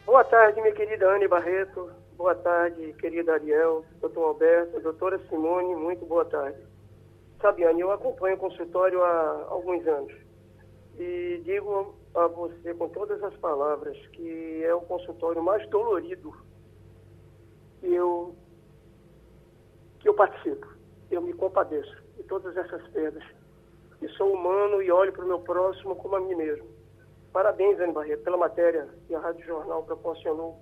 Boa 0.05 0.24
tarde, 0.24 0.62
minha 0.62 0.74
querida 0.74 1.15
Anne 1.15 1.27
Barreto. 1.27 1.89
Boa 2.15 2.36
tarde, 2.36 2.93
querida 3.00 3.34
Ariel, 3.34 3.84
doutor 4.00 4.22
Alberto, 4.25 4.79
doutora 4.79 5.20
Simone, 5.27 5.74
muito 5.74 6.05
boa 6.05 6.25
tarde. 6.25 6.60
Sabe, 7.41 7.63
Anne, 7.63 7.81
eu 7.81 7.91
acompanho 7.91 8.36
o 8.36 8.39
consultório 8.39 9.01
há 9.03 9.48
alguns 9.50 9.88
anos 9.88 10.13
e 11.01 11.41
digo 11.43 11.96
a 12.13 12.27
você 12.27 12.75
com 12.75 12.88
todas 12.89 13.24
as 13.24 13.36
palavras 13.38 13.98
que 14.10 14.63
é 14.63 14.72
o 14.75 14.81
consultório 14.81 15.41
mais 15.41 15.67
dolorido 15.70 16.31
que 17.79 17.91
eu, 17.91 18.36
que 20.00 20.08
eu 20.08 20.13
participo. 20.13 20.67
Eu 21.10 21.22
me 21.24 21.34
compadeço 21.34 21.91
de 22.15 22.24
todas 22.24 22.55
essas 22.55 22.88
perdas. 22.89 23.24
E 24.00 24.08
sou 24.10 24.31
humano 24.31 24.79
e 24.79 24.91
olho 24.91 25.12
para 25.12 25.25
o 25.25 25.27
meu 25.27 25.39
próximo 25.39 25.96
como 25.96 26.17
a 26.17 26.20
mim 26.20 26.36
mesmo. 26.36 26.67
Parabéns, 27.34 27.79
Anne 27.79 27.93
Barreto, 27.93 28.24
pela 28.24 28.38
matéria 28.38 28.88
que 29.08 29.15
a 29.15 29.20
Rádio 29.20 29.43
Jornal 29.43 29.84
proporcionou, 29.84 30.60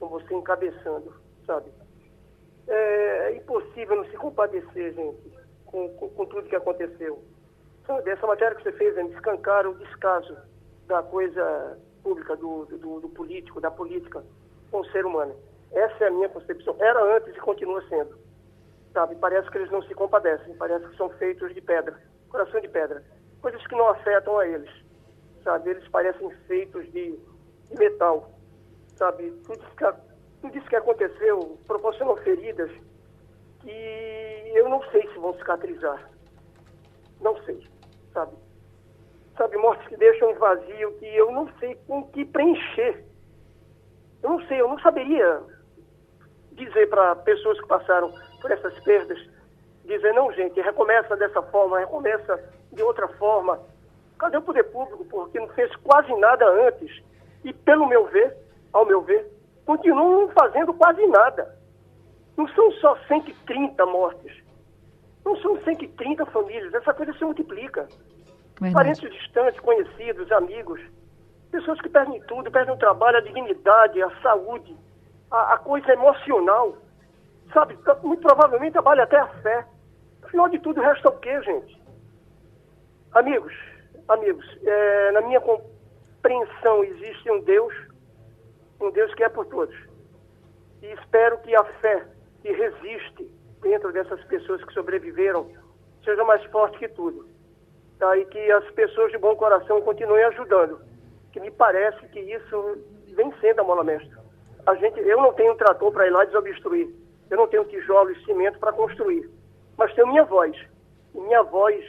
com 0.00 0.08
você 0.08 0.34
encabeçando, 0.34 1.14
sabe? 1.46 1.70
É, 2.66 3.36
impossível 3.36 3.96
não 3.96 4.04
se 4.06 4.16
compadecer, 4.16 4.94
gente, 4.94 5.38
com, 5.64 5.88
com, 5.90 6.08
com, 6.08 6.26
tudo 6.26 6.48
que 6.48 6.56
aconteceu. 6.56 7.22
Essa 8.06 8.26
matéria 8.26 8.56
que 8.56 8.64
você 8.64 8.72
fez, 8.72 8.96
Anne, 8.98 9.12
escancara 9.12 9.70
o 9.70 9.78
descaso 9.78 10.36
da 10.86 11.02
coisa 11.02 11.78
pública, 12.02 12.36
do, 12.36 12.64
do, 12.64 13.00
do 13.00 13.08
político, 13.08 13.60
da 13.60 13.70
política 13.70 14.24
com 14.70 14.80
o 14.80 14.86
ser 14.86 15.06
humano. 15.06 15.34
Essa 15.72 16.04
é 16.04 16.08
a 16.08 16.10
minha 16.10 16.28
concepção. 16.28 16.76
Era 16.80 17.16
antes 17.16 17.34
e 17.34 17.40
continua 17.40 17.82
sendo. 17.88 18.18
Sabe? 18.92 19.14
Parece 19.16 19.50
que 19.50 19.58
eles 19.58 19.70
não 19.70 19.82
se 19.82 19.94
compadecem, 19.94 20.54
parece 20.54 20.88
que 20.88 20.96
são 20.96 21.10
feitos 21.10 21.54
de 21.54 21.60
pedra, 21.60 22.00
coração 22.28 22.60
de 22.60 22.68
pedra. 22.68 23.04
Coisas 23.40 23.64
que 23.66 23.74
não 23.76 23.88
afetam 23.88 24.38
a 24.38 24.46
eles. 24.46 24.70
Sabe? 25.44 25.70
Eles 25.70 25.86
parecem 25.88 26.30
feitos 26.46 26.84
de, 26.92 27.18
de 27.68 27.78
metal. 27.78 28.30
Sabe? 28.96 29.30
Tudo 29.44 29.62
isso, 29.62 29.76
que, 29.76 29.94
tudo 30.40 30.58
isso 30.58 30.68
que 30.68 30.76
aconteceu 30.76 31.58
proporcionou 31.66 32.16
feridas 32.18 32.70
que 33.60 34.52
eu 34.54 34.68
não 34.68 34.82
sei 34.90 35.02
se 35.08 35.18
vão 35.18 35.34
cicatrizar. 35.34 36.10
Não 37.20 37.36
sei, 37.44 37.66
sabe? 38.16 38.32
Sabe, 39.36 39.56
mortes 39.58 39.86
que 39.88 39.96
deixam 39.98 40.34
vazio 40.36 40.92
que 40.98 41.04
eu 41.14 41.30
não 41.30 41.46
sei 41.60 41.74
com 41.86 42.02
que 42.08 42.24
preencher. 42.24 43.04
Eu 44.22 44.30
não 44.30 44.46
sei, 44.46 44.60
eu 44.62 44.68
não 44.68 44.78
saberia 44.80 45.42
dizer 46.52 46.88
para 46.88 47.14
pessoas 47.16 47.60
que 47.60 47.66
passaram 47.68 48.10
por 48.40 48.50
essas 48.50 48.78
perdas, 48.80 49.18
dizer, 49.84 50.14
não, 50.14 50.32
gente, 50.32 50.58
recomeça 50.60 51.14
dessa 51.16 51.42
forma, 51.42 51.78
recomeça 51.78 52.42
de 52.72 52.82
outra 52.82 53.06
forma. 53.08 53.60
Cadê 54.18 54.38
o 54.38 54.42
poder 54.42 54.64
público? 54.64 55.04
Porque 55.04 55.38
não 55.38 55.48
fez 55.48 55.74
quase 55.76 56.12
nada 56.14 56.48
antes. 56.66 57.02
E, 57.44 57.52
pelo 57.52 57.86
meu 57.86 58.06
ver, 58.06 58.34
ao 58.72 58.86
meu 58.86 59.02
ver, 59.02 59.30
continuam 59.66 60.30
fazendo 60.30 60.72
quase 60.72 61.06
nada. 61.08 61.54
Não 62.38 62.48
são 62.48 62.72
só 62.72 62.96
130 63.06 63.84
mortes. 63.84 64.32
Não 65.22 65.36
são 65.42 65.60
130 65.62 66.24
famílias. 66.26 66.72
Essa 66.72 66.94
coisa 66.94 67.12
se 67.12 67.24
multiplica. 67.24 67.86
Verdade. 68.60 68.74
Parentes 68.74 69.10
distantes, 69.10 69.60
conhecidos, 69.60 70.30
amigos. 70.32 70.80
Pessoas 71.50 71.80
que 71.80 71.88
perdem 71.88 72.20
tudo, 72.22 72.50
perdem 72.50 72.74
o 72.74 72.78
trabalho, 72.78 73.18
a 73.18 73.20
dignidade, 73.20 74.02
a 74.02 74.10
saúde 74.22 74.76
a, 75.30 75.54
a 75.54 75.58
coisa 75.58 75.92
emocional, 75.92 76.76
sabe? 77.52 77.78
Muito 78.02 78.22
provavelmente 78.22 78.78
abale 78.78 79.00
até 79.00 79.18
a 79.18 79.26
fé. 79.26 79.66
Afinal 80.22 80.48
de 80.48 80.58
tudo, 80.58 80.80
resta 80.80 81.08
o 81.08 81.18
quê, 81.18 81.40
gente? 81.42 81.80
Amigos, 83.12 83.54
amigos, 84.08 84.44
é, 84.64 85.12
na 85.12 85.20
minha 85.22 85.40
compreensão 85.40 86.84
existe 86.84 87.30
um 87.30 87.40
Deus, 87.42 87.74
um 88.80 88.90
Deus 88.90 89.12
que 89.14 89.22
é 89.22 89.28
por 89.28 89.46
todos. 89.46 89.74
E 90.82 90.86
espero 90.86 91.38
que 91.38 91.54
a 91.54 91.64
fé 91.64 92.06
que 92.42 92.52
resiste 92.52 93.30
dentro 93.62 93.92
dessas 93.92 94.22
pessoas 94.24 94.62
que 94.64 94.72
sobreviveram 94.74 95.50
seja 96.04 96.22
mais 96.24 96.44
forte 96.46 96.78
que 96.78 96.88
tudo. 96.88 97.28
Tá? 97.98 98.16
E 98.16 98.24
que 98.26 98.50
as 98.50 98.70
pessoas 98.72 99.10
de 99.10 99.18
bom 99.18 99.34
coração 99.36 99.80
continuem 99.82 100.24
ajudando. 100.24 100.80
Que 101.32 101.40
me 101.40 101.50
parece 101.50 102.06
que 102.08 102.20
isso 102.20 102.78
vem 103.14 103.32
sendo 103.40 103.60
a 103.60 103.64
mola 103.64 103.84
mestra 103.84 104.26
a 104.66 104.74
gente, 104.74 104.98
eu 104.98 105.16
não 105.18 105.32
tenho 105.32 105.54
trator 105.54 105.92
para 105.92 106.06
ir 106.06 106.10
lá 106.10 106.24
desobstruir. 106.24 106.88
Eu 107.30 107.36
não 107.36 107.46
tenho 107.46 107.64
tijolo 107.64 108.10
e 108.10 108.24
cimento 108.24 108.58
para 108.58 108.72
construir. 108.72 109.30
Mas 109.78 109.94
tenho 109.94 110.08
minha 110.08 110.24
voz. 110.24 110.56
minha 111.14 111.42
voz 111.42 111.84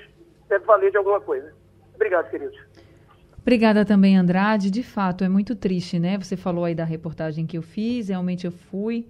deve 0.48 0.64
valer 0.64 0.92
de 0.92 0.98
alguma 0.98 1.20
coisa. 1.20 1.54
Obrigado, 1.96 2.30
queridos. 2.30 2.58
Obrigada 3.42 3.84
também, 3.84 4.16
Andrade. 4.16 4.70
De 4.70 4.84
fato, 4.84 5.24
é 5.24 5.30
muito 5.30 5.56
triste, 5.56 5.98
né? 5.98 6.18
Você 6.18 6.38
falou 6.38 6.66
aí 6.66 6.76
da 6.76 6.84
reportagem 6.84 7.48
que 7.48 7.58
eu 7.58 7.62
fiz, 7.62 8.10
realmente 8.10 8.46
eu 8.46 8.52
fui 8.52 9.08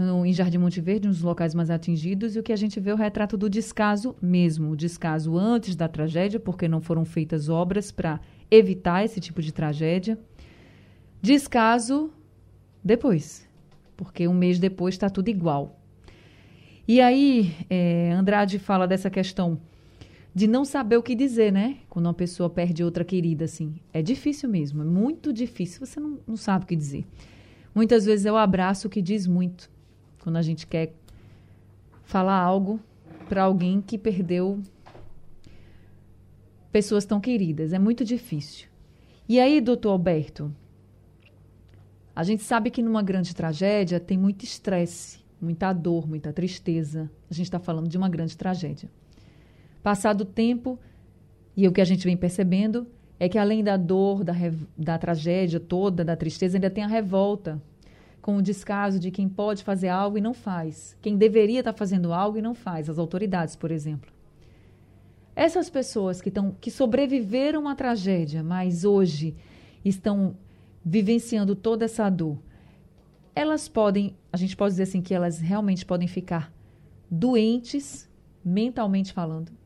no, 0.00 0.24
em 0.24 0.32
Jardim 0.32 0.58
Monte 0.58 0.80
Verde, 0.80 1.06
nos 1.06 1.22
locais 1.22 1.54
mais 1.54 1.70
atingidos, 1.70 2.34
e 2.34 2.38
o 2.38 2.42
que 2.42 2.52
a 2.52 2.56
gente 2.56 2.80
vê 2.80 2.90
é 2.90 2.94
o 2.94 2.96
retrato 2.96 3.36
do 3.36 3.48
descaso 3.48 4.16
mesmo, 4.20 4.70
o 4.70 4.76
descaso 4.76 5.36
antes 5.36 5.76
da 5.76 5.88
tragédia, 5.88 6.40
porque 6.40 6.66
não 6.66 6.80
foram 6.80 7.04
feitas 7.04 7.48
obras 7.48 7.90
para 7.90 8.20
evitar 8.50 9.04
esse 9.04 9.20
tipo 9.20 9.42
de 9.42 9.52
tragédia. 9.52 10.18
Descaso 11.20 12.10
depois, 12.82 13.48
porque 13.96 14.26
um 14.26 14.34
mês 14.34 14.58
depois 14.58 14.94
está 14.94 15.10
tudo 15.10 15.28
igual. 15.28 15.78
E 16.88 17.00
aí, 17.00 17.54
é, 17.68 18.10
Andrade 18.12 18.58
fala 18.58 18.86
dessa 18.88 19.10
questão 19.10 19.60
de 20.34 20.46
não 20.46 20.64
saber 20.64 20.96
o 20.96 21.02
que 21.02 21.14
dizer, 21.14 21.52
né? 21.52 21.78
Quando 21.88 22.06
uma 22.06 22.14
pessoa 22.14 22.48
perde 22.48 22.82
outra 22.82 23.04
querida, 23.04 23.44
assim. 23.44 23.74
É 23.92 24.00
difícil 24.00 24.48
mesmo, 24.48 24.82
é 24.82 24.84
muito 24.84 25.32
difícil, 25.32 25.84
você 25.84 26.00
não, 26.00 26.18
não 26.26 26.36
sabe 26.36 26.64
o 26.64 26.68
que 26.68 26.76
dizer. 26.76 27.04
Muitas 27.74 28.04
vezes 28.04 28.26
é 28.26 28.32
o 28.32 28.36
abraço 28.36 28.88
que 28.88 29.02
diz 29.02 29.26
muito. 29.26 29.70
Quando 30.20 30.36
a 30.36 30.42
gente 30.42 30.66
quer 30.66 30.92
falar 32.04 32.38
algo 32.40 32.80
para 33.28 33.42
alguém 33.44 33.80
que 33.80 33.96
perdeu 33.96 34.60
pessoas 36.72 37.04
tão 37.04 37.20
queridas. 37.20 37.72
É 37.72 37.78
muito 37.78 38.04
difícil. 38.04 38.68
E 39.28 39.38
aí, 39.38 39.60
doutor 39.60 39.90
Alberto, 39.90 40.54
a 42.14 42.24
gente 42.24 42.42
sabe 42.42 42.70
que 42.70 42.82
numa 42.82 43.02
grande 43.02 43.34
tragédia 43.34 44.00
tem 44.00 44.18
muito 44.18 44.44
estresse, 44.44 45.20
muita 45.40 45.72
dor, 45.72 46.08
muita 46.08 46.32
tristeza. 46.32 47.10
A 47.30 47.34
gente 47.34 47.46
está 47.46 47.58
falando 47.58 47.88
de 47.88 47.96
uma 47.96 48.08
grande 48.08 48.36
tragédia. 48.36 48.90
Passado 49.82 50.22
o 50.22 50.24
tempo, 50.24 50.78
e 51.56 51.66
o 51.66 51.72
que 51.72 51.80
a 51.80 51.84
gente 51.84 52.04
vem 52.04 52.16
percebendo 52.16 52.86
é 53.18 53.28
que 53.28 53.38
além 53.38 53.62
da 53.62 53.76
dor, 53.76 54.24
da, 54.24 54.34
da 54.76 54.98
tragédia 54.98 55.60
toda, 55.60 56.04
da 56.04 56.16
tristeza, 56.16 56.56
ainda 56.56 56.70
tem 56.70 56.84
a 56.84 56.88
revolta, 56.88 57.60
com 58.20 58.36
o 58.36 58.42
descaso 58.42 58.98
de 58.98 59.10
quem 59.10 59.28
pode 59.28 59.64
fazer 59.64 59.88
algo 59.88 60.18
e 60.18 60.20
não 60.20 60.34
faz, 60.34 60.96
quem 61.00 61.16
deveria 61.16 61.60
estar 61.60 61.72
tá 61.72 61.78
fazendo 61.78 62.12
algo 62.12 62.38
e 62.38 62.42
não 62.42 62.54
faz, 62.54 62.88
as 62.88 62.98
autoridades, 62.98 63.56
por 63.56 63.70
exemplo. 63.70 64.10
Essas 65.34 65.70
pessoas 65.70 66.20
que, 66.20 66.28
estão, 66.28 66.54
que 66.60 66.70
sobreviveram 66.70 67.68
à 67.68 67.74
tragédia, 67.74 68.42
mas 68.42 68.84
hoje 68.84 69.34
estão 69.84 70.36
vivenciando 70.84 71.54
toda 71.54 71.84
essa 71.84 72.08
dor, 72.10 72.38
elas 73.34 73.68
podem, 73.68 74.16
a 74.32 74.36
gente 74.36 74.56
pode 74.56 74.72
dizer 74.72 74.82
assim, 74.84 75.00
que 75.00 75.14
elas 75.14 75.38
realmente 75.38 75.86
podem 75.86 76.08
ficar 76.08 76.52
doentes, 77.10 78.08
mentalmente 78.44 79.12
falando? 79.12 79.59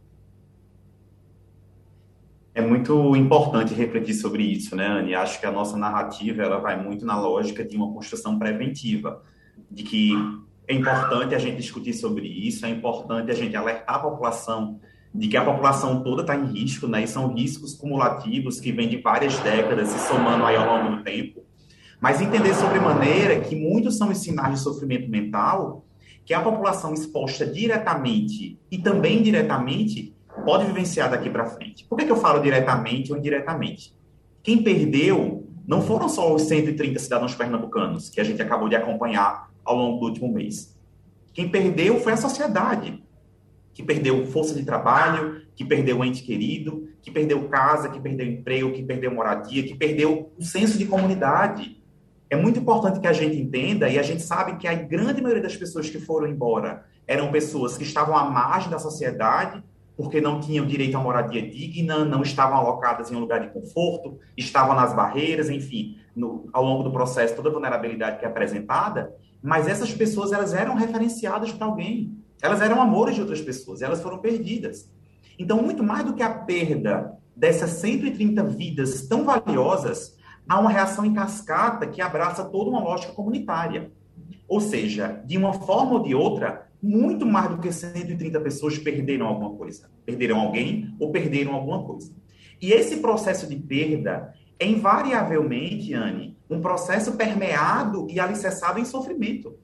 É 2.55 2.63
muito 2.63 3.17
importante 3.17 3.75
refletir 3.75 4.15
sobre 4.15 4.45
isso, 4.45 4.77
né, 4.77 4.87
Anne? 4.87 5.15
Acho 5.15 5.41
que 5.41 5.47
a 5.47 5.51
nossa 5.51 5.77
narrativa 5.77 6.41
ela 6.41 6.59
vai 6.59 6.81
muito 6.81 7.05
na 7.05 7.21
lógica 7.21 7.65
de 7.65 7.77
uma 7.77 7.93
construção 7.93 8.39
preventiva, 8.39 9.23
de 9.69 9.83
que 9.83 10.13
é 10.69 10.75
importante 10.75 11.35
a 11.35 11.39
gente 11.39 11.57
discutir 11.57 11.93
sobre 11.93 12.29
isso, 12.29 12.65
é 12.65 12.71
importante 12.71 13.29
a 13.31 13.35
gente 13.35 13.57
alertar 13.57 13.97
a 13.97 13.99
população 13.99 14.79
de 15.13 15.27
que 15.27 15.37
a 15.37 15.45
população 15.45 16.03
toda 16.05 16.23
está 16.23 16.37
em 16.37 16.47
risco, 16.47 16.87
né? 16.87 17.03
E 17.03 17.09
são 17.09 17.35
riscos 17.35 17.75
cumulativos 17.75 18.61
que 18.61 18.71
vêm 18.71 18.89
de 18.89 18.99
várias 18.99 19.37
décadas 19.41 19.89
se 19.89 20.09
somando 20.09 20.45
aí 20.45 20.55
ao 20.55 20.67
longo 20.67 20.97
do 20.97 21.03
tempo. 21.03 21.43
Mas 22.01 22.21
entender 22.21 22.55
sobre 22.55 22.79
maneira 22.79 23.41
que 23.41 23.57
muitos 23.57 23.99
são 23.99 24.11
os 24.11 24.19
sinais 24.19 24.55
de 24.55 24.61
sofrimento 24.61 25.09
mental 25.11 25.85
que 26.25 26.33
a 26.33 26.41
população 26.41 26.95
exposta 26.95 27.45
diretamente 27.45 28.59
e 28.71 28.79
também 28.79 29.19
indiretamente 29.19 30.14
pode 30.43 30.67
vivenciar 30.67 31.11
daqui 31.11 31.31
para 31.31 31.47
frente. 31.47 31.85
Por 31.85 31.99
que, 31.99 32.07
que 32.07 32.13
eu 32.13 32.17
falo 32.17 32.41
diretamente 32.41 33.13
ou 33.13 33.19
indiretamente? 33.19 33.95
Quem 34.43 34.63
perdeu 34.63 35.49
não 35.67 35.81
foram 35.81 36.09
só 36.09 36.35
os 36.35 36.43
130 36.43 36.99
cidadãos 36.99 37.35
pernambucanos 37.35 38.11
que 38.11 38.21
a 38.21 38.25
gente 38.25 38.43
acabou 38.43 38.69
de 38.69 38.77
acompanhar 38.77 39.51
ao 39.65 39.77
longo 39.77 40.01
do 40.01 40.07
último 40.07 40.33
mês. 40.33 40.79
Quem 41.33 41.49
perdeu 41.49 41.99
foi 42.01 42.13
a 42.13 42.17
sociedade, 42.17 43.03
que 43.73 43.83
perdeu 43.83 44.27
força 44.27 44.55
de 44.55 44.65
trabalho, 44.65 45.43
que 45.55 45.65
perdeu 45.65 46.05
ente 46.05 46.23
querido, 46.23 46.89
que 47.03 47.11
perdeu 47.11 47.49
casa, 47.49 47.89
que 47.89 47.99
perdeu 47.99 48.27
emprego, 48.27 48.73
que 48.73 48.83
perdeu 48.83 49.13
moradia, 49.13 49.63
que 49.63 49.75
perdeu 49.75 50.33
o 50.39 50.45
senso 50.45 50.79
de 50.79 50.87
comunidade. 50.87 51.83
É 52.29 52.37
muito 52.37 52.61
importante 52.61 53.01
que 53.01 53.07
a 53.07 53.13
gente 53.13 53.37
entenda, 53.37 53.89
e 53.89 53.99
a 53.99 54.03
gente 54.03 54.23
sabe 54.23 54.57
que 54.57 54.69
a 54.69 54.75
grande 54.75 55.21
maioria 55.21 55.43
das 55.43 55.57
pessoas 55.57 55.89
que 55.89 55.99
foram 55.99 56.29
embora 56.29 56.85
eram 57.07 57.33
pessoas 57.33 57.77
que 57.77 57.83
estavam 57.83 58.17
à 58.17 58.31
margem 58.31 58.71
da 58.71 58.79
sociedade 58.79 59.63
porque 59.97 60.21
não 60.21 60.41
tinham 60.41 60.67
direito 60.67 60.97
a 60.97 61.01
moradia 61.01 61.43
digna, 61.49 62.05
não 62.05 62.23
estavam 62.23 62.57
alocadas 62.57 63.11
em 63.11 63.17
um 63.17 63.21
lugar 63.21 63.41
de 63.41 63.53
conforto, 63.53 64.19
estavam 64.37 64.75
nas 64.75 64.93
barreiras, 64.93 65.49
enfim, 65.49 65.99
no, 66.15 66.49
ao 66.53 66.65
longo 66.65 66.83
do 66.83 66.91
processo, 66.91 67.37
toda 67.37 67.49
a 67.49 67.53
vulnerabilidade 67.53 68.19
que 68.19 68.25
é 68.25 68.29
apresentada, 68.29 69.15
mas 69.43 69.69
essas 69.69 69.93
pessoas 69.93 70.33
elas 70.33 70.55
eram 70.55 70.75
referenciadas 70.75 71.53
para 71.53 71.67
alguém, 71.67 72.19
elas 72.43 72.61
eram 72.61 72.81
amores 72.81 73.15
de 73.15 73.21
outras 73.21 73.41
pessoas, 73.41 73.83
elas 73.83 74.03
foram 74.03 74.19
perdidas. 74.19 74.91
Então, 75.39 75.63
muito 75.63 75.83
mais 75.83 76.05
do 76.05 76.15
que 76.15 76.23
a 76.23 76.31
perda 76.31 77.17
dessas 77.37 77.71
130 77.71 78.43
vidas 78.45 79.07
tão 79.07 79.25
valiosas, 79.25 80.17
há 80.49 80.59
uma 80.59 80.71
reação 80.71 81.05
em 81.05 81.15
cascata 81.15 81.87
que 81.87 82.01
abraça 82.01 82.45
toda 82.45 82.71
uma 82.71 82.83
lógica 82.83 83.13
comunitária. 83.13 83.91
Ou 84.47 84.61
seja, 84.61 85.23
de 85.25 85.37
uma 85.37 85.53
forma 85.53 85.95
ou 85.95 86.03
de 86.03 86.15
outra, 86.15 86.69
muito 86.85 87.25
mais 87.25 87.49
do 87.49 87.59
que 87.59 87.73
130 87.73 88.39
pessoas 88.41 88.77
perderam 88.79 89.27
alguma 89.27 89.57
coisa. 89.57 89.91
Perderam 90.05 90.39
alguém 90.39 90.95
ou 91.01 91.11
perderam 91.11 91.55
alguma 91.55 91.83
coisa. 91.83 92.13
E 92.61 92.73
esse 92.73 92.99
processo 92.99 93.49
de 93.49 93.57
perda 93.57 94.35
é 94.59 94.67
invariavelmente, 94.67 95.95
Anne, 95.95 96.37
um 96.49 96.61
processo 96.61 97.13
permeado 97.13 98.07
e 98.11 98.21
alicerçado 98.21 98.79
em 98.79 98.85
sofrimento. 98.85 99.57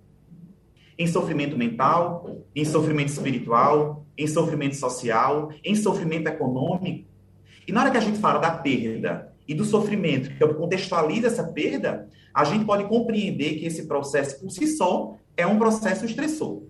Em 0.98 1.06
sofrimento 1.06 1.58
mental, 1.58 2.38
em 2.56 2.64
sofrimento 2.64 3.08
espiritual, 3.08 4.06
em 4.16 4.26
sofrimento 4.26 4.76
social, 4.76 5.50
em 5.62 5.74
sofrimento 5.74 6.26
econômico. 6.26 7.06
E 7.68 7.72
na 7.72 7.82
hora 7.82 7.90
que 7.90 7.98
a 7.98 8.02
gente 8.02 8.18
fala 8.18 8.38
da 8.38 8.50
perda 8.50 9.30
e 9.46 9.52
do 9.52 9.64
sofrimento, 9.64 10.30
que 10.30 10.54
contextualiza 10.54 11.26
essa 11.26 11.44
perda, 11.44 12.08
a 12.32 12.44
gente 12.44 12.64
pode 12.64 12.84
compreender 12.84 13.58
que 13.58 13.66
esse 13.66 13.86
processo 13.86 14.40
por 14.40 14.50
si 14.50 14.66
só 14.66 15.16
é 15.36 15.46
um 15.46 15.58
processo 15.58 16.06
estressor. 16.06 16.69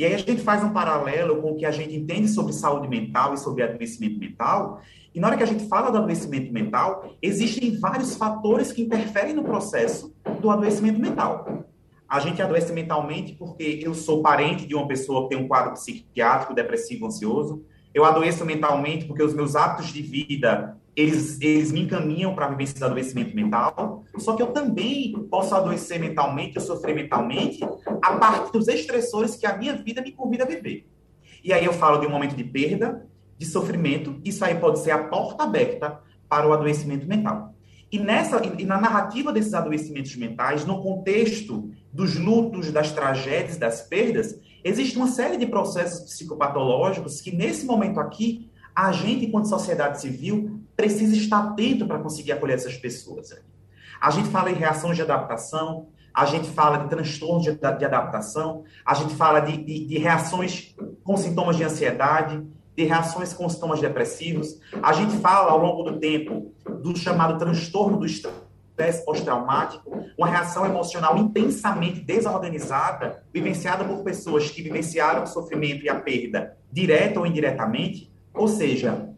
E 0.00 0.04
aí 0.06 0.14
a 0.14 0.16
gente 0.16 0.40
faz 0.40 0.64
um 0.64 0.72
paralelo 0.72 1.42
com 1.42 1.50
o 1.50 1.56
que 1.56 1.66
a 1.66 1.70
gente 1.70 1.94
entende 1.94 2.26
sobre 2.26 2.54
saúde 2.54 2.88
mental 2.88 3.34
e 3.34 3.36
sobre 3.36 3.62
adoecimento 3.62 4.18
mental. 4.18 4.80
E 5.14 5.20
na 5.20 5.26
hora 5.26 5.36
que 5.36 5.42
a 5.42 5.46
gente 5.46 5.68
fala 5.68 5.90
do 5.90 5.98
adoecimento 5.98 6.50
mental, 6.50 7.16
existem 7.20 7.78
vários 7.78 8.16
fatores 8.16 8.72
que 8.72 8.80
interferem 8.80 9.34
no 9.34 9.44
processo 9.44 10.10
do 10.40 10.48
adoecimento 10.48 10.98
mental. 10.98 11.66
A 12.08 12.18
gente 12.18 12.40
adoece 12.40 12.72
mentalmente 12.72 13.34
porque 13.34 13.78
eu 13.82 13.92
sou 13.92 14.22
parente 14.22 14.66
de 14.66 14.74
uma 14.74 14.88
pessoa 14.88 15.24
que 15.24 15.36
tem 15.36 15.44
um 15.44 15.46
quadro 15.46 15.74
psiquiátrico, 15.74 16.54
depressivo, 16.54 17.04
ansioso. 17.04 17.62
Eu 17.92 18.06
adoeço 18.06 18.42
mentalmente 18.46 19.04
porque 19.04 19.22
os 19.22 19.34
meus 19.34 19.54
hábitos 19.54 19.92
de 19.92 20.00
vida 20.00 20.79
eles, 20.96 21.40
eles 21.40 21.72
me 21.72 21.82
encaminham 21.82 22.34
para 22.34 22.46
a 22.46 22.48
vivência 22.50 22.78
do 22.78 22.84
adoecimento 22.86 23.34
mental, 23.34 24.04
só 24.18 24.34
que 24.34 24.42
eu 24.42 24.48
também 24.48 25.12
posso 25.30 25.54
adoecer 25.54 25.98
mentalmente, 25.98 26.56
eu 26.56 26.62
sofrer 26.62 26.94
mentalmente, 26.94 27.60
a 28.02 28.16
partir 28.16 28.52
dos 28.52 28.68
estressores 28.68 29.36
que 29.36 29.46
a 29.46 29.56
minha 29.56 29.74
vida 29.74 30.02
me 30.02 30.12
convida 30.12 30.44
a 30.44 30.46
viver. 30.46 30.86
E 31.42 31.52
aí 31.52 31.64
eu 31.64 31.72
falo 31.72 31.98
de 31.98 32.06
um 32.06 32.10
momento 32.10 32.36
de 32.36 32.44
perda, 32.44 33.06
de 33.38 33.46
sofrimento, 33.46 34.20
isso 34.24 34.44
aí 34.44 34.54
pode 34.56 34.80
ser 34.80 34.90
a 34.90 35.04
porta 35.04 35.44
aberta 35.44 36.00
para 36.28 36.46
o 36.46 36.52
adoecimento 36.52 37.06
mental. 37.06 37.54
E, 37.90 37.98
nessa, 37.98 38.40
e 38.58 38.64
na 38.64 38.80
narrativa 38.80 39.32
desses 39.32 39.52
adoecimentos 39.52 40.14
mentais, 40.14 40.64
no 40.64 40.80
contexto 40.80 41.70
dos 41.92 42.16
lutos, 42.16 42.70
das 42.70 42.92
tragédias, 42.92 43.56
das 43.56 43.82
perdas, 43.82 44.38
existe 44.62 44.96
uma 44.96 45.08
série 45.08 45.36
de 45.36 45.46
processos 45.46 46.00
psicopatológicos 46.00 47.20
que, 47.20 47.34
nesse 47.34 47.66
momento 47.66 47.98
aqui, 47.98 48.48
a 48.74 48.92
gente, 48.92 49.26
enquanto 49.26 49.48
sociedade 49.48 50.00
civil, 50.00 50.60
precisa 50.80 51.14
estar 51.14 51.38
atento 51.38 51.86
para 51.86 51.98
conseguir 51.98 52.32
acolher 52.32 52.54
essas 52.54 52.74
pessoas. 52.74 53.28
A 54.00 54.10
gente 54.10 54.30
fala 54.30 54.50
em 54.50 54.54
reações 54.54 54.96
de 54.96 55.02
adaptação, 55.02 55.88
a 56.14 56.24
gente 56.24 56.48
fala 56.48 56.78
de 56.78 56.88
transtornos 56.88 57.44
de, 57.44 57.54
de 57.54 57.84
adaptação, 57.84 58.64
a 58.84 58.94
gente 58.94 59.14
fala 59.14 59.40
de, 59.40 59.58
de, 59.58 59.86
de, 59.86 59.98
reações 59.98 60.74
com 61.04 61.18
sintomas 61.18 61.56
de 61.56 61.64
ansiedade, 61.64 62.42
de 62.74 62.84
reações 62.84 63.34
com 63.34 63.46
sintomas 63.46 63.78
depressivos. 63.78 64.58
A 64.82 64.94
gente 64.94 65.18
fala, 65.18 65.50
ao 65.50 65.58
longo 65.58 65.82
do 65.82 65.98
tempo, 65.98 66.50
do 66.82 66.96
chamado 66.96 67.38
transtorno 67.38 67.98
do 67.98 68.06
estresse 68.06 69.04
pós-traumático, 69.04 69.90
uma 70.16 70.28
reação 70.28 70.64
emocional 70.64 71.18
intensamente 71.18 72.00
desorganizada, 72.00 73.22
vivenciada 73.32 73.84
por 73.84 74.02
pessoas 74.02 74.50
que 74.50 74.62
vivenciaram 74.62 75.24
o 75.24 75.26
sofrimento 75.26 75.84
e 75.84 75.90
a 75.90 76.00
perda, 76.00 76.56
direta 76.72 77.20
ou 77.20 77.26
indiretamente. 77.26 78.10
Ou 78.32 78.48
seja, 78.48 79.09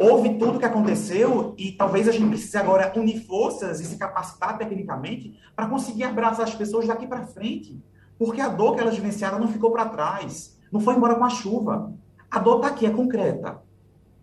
houve 0.00 0.38
tudo 0.38 0.56
o 0.56 0.58
que 0.58 0.64
aconteceu 0.64 1.54
e 1.58 1.72
talvez 1.72 2.08
a 2.08 2.12
gente 2.12 2.26
precise 2.26 2.56
agora 2.56 2.90
unir 2.96 3.22
forças 3.26 3.80
e 3.80 3.84
se 3.84 3.98
capacitar 3.98 4.56
tecnicamente 4.56 5.38
para 5.54 5.66
conseguir 5.66 6.04
abraçar 6.04 6.46
as 6.46 6.54
pessoas 6.54 6.86
daqui 6.86 7.06
para 7.06 7.26
frente. 7.26 7.78
Porque 8.18 8.40
a 8.40 8.48
dor 8.48 8.74
que 8.74 8.80
elas 8.80 8.96
vivenciaram 8.96 9.38
não 9.38 9.48
ficou 9.48 9.70
para 9.70 9.84
trás, 9.90 10.58
não 10.72 10.80
foi 10.80 10.94
embora 10.94 11.16
com 11.16 11.24
a 11.24 11.28
chuva. 11.28 11.92
A 12.30 12.38
dor 12.38 12.56
está 12.56 12.68
aqui, 12.68 12.86
é 12.86 12.90
concreta. 12.90 13.60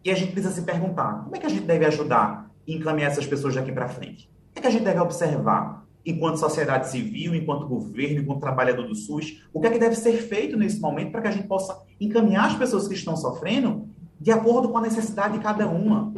E 0.04 0.10
a 0.10 0.16
gente 0.16 0.32
precisa 0.32 0.56
se 0.56 0.63
perguntar: 0.63 1.24
como 1.24 1.36
é 1.36 1.40
que 1.40 1.46
a 1.46 1.50
gente 1.50 1.66
deve 1.66 1.86
ajudar 1.86 2.50
e 2.66 2.76
encaminhar 2.76 3.12
essas 3.12 3.28
pessoas 3.28 3.54
daqui 3.54 3.72
para 3.72 3.88
frente? 3.88 4.32
O 4.50 4.54
que, 4.54 4.60
é 4.60 4.62
que 4.62 4.68
a 4.68 4.72
gente 4.72 4.84
deve 4.84 5.00
observar 5.00 5.86
enquanto 6.04 6.38
sociedade 6.38 6.90
civil, 6.90 7.36
enquanto 7.36 7.68
governo, 7.68 8.22
enquanto 8.22 8.40
trabalhador 8.40 8.88
do 8.88 8.96
SUS? 8.96 9.44
O 9.54 9.62
que 9.62 9.68
é 9.68 9.70
que 9.70 9.78
deve 9.78 9.96
ser 9.96 10.13
feito 10.13 10.58
nesse 10.58 10.80
momento 10.80 11.12
para 11.12 11.22
que 11.22 11.28
a 11.28 11.32
gente 11.32 11.48
possa 11.48 11.80
encaminhar 12.00 12.48
as 12.48 12.56
pessoas 12.56 12.88
que 12.88 12.96
estão 12.96 13.16
sofrendo 13.16 13.88
de 14.20 14.32
acordo 14.32 14.70
com 14.70 14.78
a 14.78 14.82
necessidade 14.82 15.38
de 15.38 15.44
cada 15.44 15.68
uma? 15.68 16.14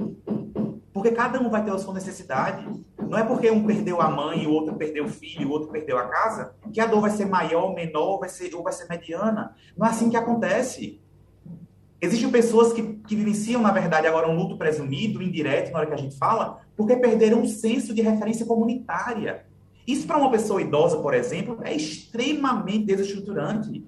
Porque 0.93 1.11
cada 1.11 1.39
um 1.39 1.49
vai 1.49 1.63
ter 1.63 1.71
a 1.71 1.77
sua 1.77 1.93
necessidade. 1.93 2.67
Não 2.97 3.17
é 3.17 3.23
porque 3.23 3.49
um 3.49 3.65
perdeu 3.65 4.01
a 4.01 4.09
mãe, 4.09 4.45
o 4.45 4.51
outro 4.51 4.75
perdeu 4.75 5.05
o 5.05 5.09
filho, 5.09 5.47
o 5.47 5.51
outro 5.51 5.69
perdeu 5.69 5.97
a 5.97 6.07
casa, 6.07 6.53
que 6.71 6.79
a 6.79 6.85
dor 6.85 7.01
vai 7.01 7.11
ser 7.11 7.25
maior, 7.25 7.73
menor, 7.73 8.19
vai 8.19 8.29
ser, 8.29 8.53
ou 8.53 8.63
vai 8.63 8.73
ser 8.73 8.87
mediana. 8.87 9.55
Não 9.77 9.85
é 9.85 9.89
assim 9.89 10.09
que 10.09 10.17
acontece. 10.17 11.01
Existem 12.01 12.29
pessoas 12.29 12.71
que, 12.71 12.81
que 12.81 13.15
vivenciam, 13.15 13.61
na 13.61 13.71
verdade, 13.71 14.07
agora 14.07 14.29
um 14.29 14.35
luto 14.35 14.57
presumido, 14.57 15.21
indireto, 15.21 15.71
na 15.71 15.79
hora 15.79 15.87
que 15.87 15.93
a 15.93 15.97
gente 15.97 16.17
fala, 16.17 16.61
porque 16.75 16.95
perderam 16.95 17.41
um 17.41 17.47
senso 17.47 17.93
de 17.93 18.01
referência 18.01 18.45
comunitária. 18.45 19.45
Isso, 19.85 20.05
para 20.05 20.17
uma 20.17 20.31
pessoa 20.31 20.61
idosa, 20.61 20.97
por 20.97 21.13
exemplo, 21.13 21.59
é 21.63 21.73
extremamente 21.75 22.85
desestruturante. 22.85 23.85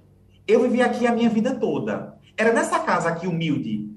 Eu 0.47 0.63
vivi 0.63 0.81
aqui 0.81 1.07
a 1.07 1.13
minha 1.13 1.29
vida 1.29 1.55
toda. 1.55 2.17
Era 2.35 2.51
nessa 2.51 2.79
casa 2.79 3.09
aqui 3.09 3.27
humilde, 3.27 3.90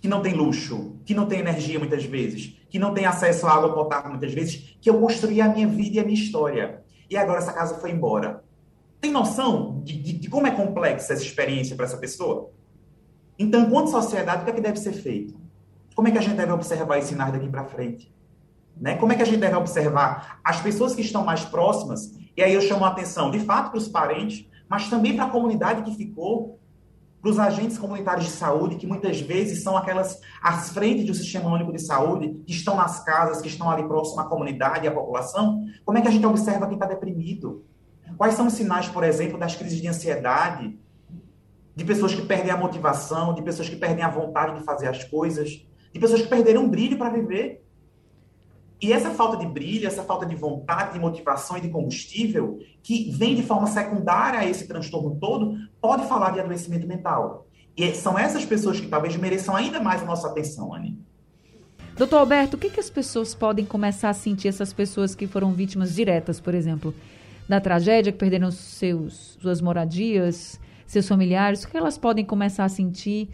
que 0.00 0.08
não 0.08 0.22
tem 0.22 0.34
luxo, 0.34 0.96
que 1.04 1.14
não 1.14 1.26
tem 1.26 1.40
energia 1.40 1.78
muitas 1.78 2.04
vezes, 2.04 2.58
que 2.68 2.78
não 2.78 2.92
tem 2.92 3.06
acesso 3.06 3.46
à 3.46 3.52
água 3.52 3.72
potável 3.72 4.10
muitas 4.10 4.32
vezes, 4.32 4.76
que 4.80 4.90
eu 4.90 5.00
construí 5.00 5.40
a 5.40 5.48
minha 5.48 5.66
vida 5.66 5.96
e 5.96 6.00
a 6.00 6.04
minha 6.04 6.18
história. 6.18 6.82
E 7.08 7.16
agora 7.16 7.38
essa 7.38 7.52
casa 7.52 7.76
foi 7.78 7.90
embora. 7.90 8.44
Tem 9.00 9.10
noção 9.10 9.80
de, 9.84 9.96
de, 10.00 10.12
de 10.14 10.28
como 10.28 10.46
é 10.46 10.50
complexa 10.50 11.12
essa 11.12 11.22
experiência 11.22 11.76
para 11.76 11.84
essa 11.84 11.96
pessoa? 11.96 12.50
Então, 13.38 13.62
enquanto 13.62 13.90
sociedade, 13.90 14.42
o 14.42 14.44
que 14.44 14.50
é 14.50 14.54
que 14.54 14.60
deve 14.60 14.78
ser 14.78 14.92
feito? 14.92 15.38
Como 15.94 16.08
é 16.08 16.10
que 16.10 16.18
a 16.18 16.20
gente 16.20 16.36
deve 16.36 16.52
observar 16.52 16.98
esse 16.98 17.08
cenário 17.08 17.32
daqui 17.32 17.48
para 17.48 17.64
frente? 17.64 18.12
Né? 18.76 18.96
Como 18.96 19.12
é 19.12 19.16
que 19.16 19.22
a 19.22 19.26
gente 19.26 19.38
deve 19.38 19.56
observar 19.56 20.40
as 20.44 20.60
pessoas 20.60 20.94
que 20.94 21.00
estão 21.00 21.24
mais 21.24 21.44
próximas? 21.44 22.14
E 22.36 22.42
aí 22.42 22.52
eu 22.52 22.60
chamo 22.60 22.84
a 22.84 22.88
atenção, 22.88 23.30
de 23.30 23.40
fato, 23.40 23.70
para 23.70 23.78
os 23.78 23.88
parentes, 23.88 24.46
mas 24.68 24.88
também 24.88 25.16
para 25.16 25.24
a 25.24 25.30
comunidade 25.30 25.82
que 25.82 25.96
ficou, 25.96 26.58
para 27.26 27.32
os 27.32 27.38
agentes 27.40 27.76
comunitários 27.76 28.26
de 28.26 28.30
saúde, 28.30 28.76
que 28.76 28.86
muitas 28.86 29.20
vezes 29.20 29.64
são 29.64 29.76
aquelas 29.76 30.20
as 30.40 30.70
frentes 30.70 31.04
do 31.04 31.12
Sistema 31.12 31.52
Único 31.52 31.72
de 31.72 31.80
Saúde, 31.80 32.40
que 32.46 32.52
estão 32.52 32.76
nas 32.76 33.02
casas, 33.02 33.42
que 33.42 33.48
estão 33.48 33.68
ali 33.68 33.82
próximo 33.82 34.20
à 34.20 34.24
comunidade 34.26 34.84
e 34.84 34.88
à 34.88 34.92
população. 34.92 35.64
Como 35.84 35.98
é 35.98 36.00
que 36.00 36.06
a 36.06 36.10
gente 36.10 36.24
observa 36.24 36.66
quem 36.66 36.74
está 36.74 36.86
deprimido? 36.86 37.64
Quais 38.16 38.34
são 38.34 38.46
os 38.46 38.52
sinais, 38.52 38.88
por 38.88 39.02
exemplo, 39.02 39.36
das 39.36 39.56
crises 39.56 39.80
de 39.80 39.88
ansiedade, 39.88 40.78
de 41.74 41.84
pessoas 41.84 42.14
que 42.14 42.22
perdem 42.22 42.52
a 42.52 42.56
motivação, 42.56 43.34
de 43.34 43.42
pessoas 43.42 43.68
que 43.68 43.74
perdem 43.74 44.04
a 44.04 44.08
vontade 44.08 44.60
de 44.60 44.64
fazer 44.64 44.86
as 44.86 45.02
coisas, 45.02 45.66
de 45.92 45.98
pessoas 45.98 46.22
que 46.22 46.28
perderam 46.28 46.66
o 46.66 46.68
brilho 46.68 46.96
para 46.96 47.10
viver. 47.10 47.65
E 48.80 48.92
essa 48.92 49.10
falta 49.10 49.38
de 49.38 49.46
brilho, 49.46 49.86
essa 49.86 50.02
falta 50.02 50.26
de 50.26 50.34
vontade, 50.34 50.92
de 50.92 50.98
motivação 50.98 51.56
e 51.56 51.60
de 51.60 51.68
combustível, 51.68 52.58
que 52.82 53.10
vem 53.10 53.34
de 53.34 53.42
forma 53.42 53.66
secundária 53.66 54.40
a 54.40 54.46
esse 54.46 54.68
transtorno 54.68 55.16
todo, 55.18 55.56
pode 55.80 56.06
falar 56.06 56.30
de 56.30 56.40
adoecimento 56.40 56.86
mental. 56.86 57.46
E 57.76 57.94
são 57.94 58.18
essas 58.18 58.44
pessoas 58.44 58.78
que 58.78 58.86
talvez 58.86 59.16
mereçam 59.16 59.56
ainda 59.56 59.80
mais 59.80 60.02
a 60.02 60.06
nossa 60.06 60.28
atenção, 60.28 60.74
Anne. 60.74 60.98
Doutor 61.96 62.18
Alberto, 62.18 62.56
o 62.56 62.60
que, 62.60 62.68
que 62.68 62.80
as 62.80 62.90
pessoas 62.90 63.34
podem 63.34 63.64
começar 63.64 64.10
a 64.10 64.14
sentir, 64.14 64.48
essas 64.48 64.72
pessoas 64.72 65.14
que 65.14 65.26
foram 65.26 65.52
vítimas 65.52 65.94
diretas, 65.94 66.38
por 66.38 66.54
exemplo, 66.54 66.94
da 67.48 67.58
tragédia, 67.58 68.12
que 68.12 68.18
perderam 68.18 68.50
seus, 68.50 69.38
suas 69.40 69.62
moradias, 69.62 70.60
seus 70.86 71.08
familiares, 71.08 71.64
o 71.64 71.68
que 71.68 71.76
elas 71.76 71.96
podem 71.96 72.24
começar 72.24 72.64
a 72.64 72.68
sentir 72.68 73.30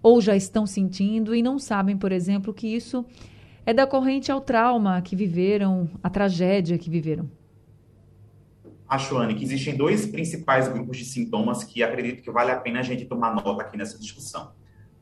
ou 0.00 0.20
já 0.20 0.36
estão 0.36 0.66
sentindo 0.66 1.34
e 1.34 1.42
não 1.42 1.58
sabem, 1.58 1.96
por 1.96 2.12
exemplo, 2.12 2.54
que 2.54 2.68
isso 2.68 3.04
é 3.66 3.74
decorrente 3.74 4.30
ao 4.30 4.40
trauma 4.40 5.02
que 5.02 5.16
viveram, 5.16 5.90
a 6.00 6.08
tragédia 6.08 6.78
que 6.78 6.88
viveram? 6.88 7.28
Acho, 8.88 9.16
Anne, 9.18 9.34
que 9.34 9.42
existem 9.42 9.76
dois 9.76 10.06
principais 10.06 10.68
grupos 10.68 10.98
de 10.98 11.04
sintomas 11.04 11.64
que 11.64 11.82
acredito 11.82 12.22
que 12.22 12.30
vale 12.30 12.52
a 12.52 12.56
pena 12.56 12.78
a 12.78 12.82
gente 12.84 13.04
tomar 13.04 13.34
nota 13.34 13.62
aqui 13.62 13.76
nessa 13.76 13.98
discussão. 13.98 14.52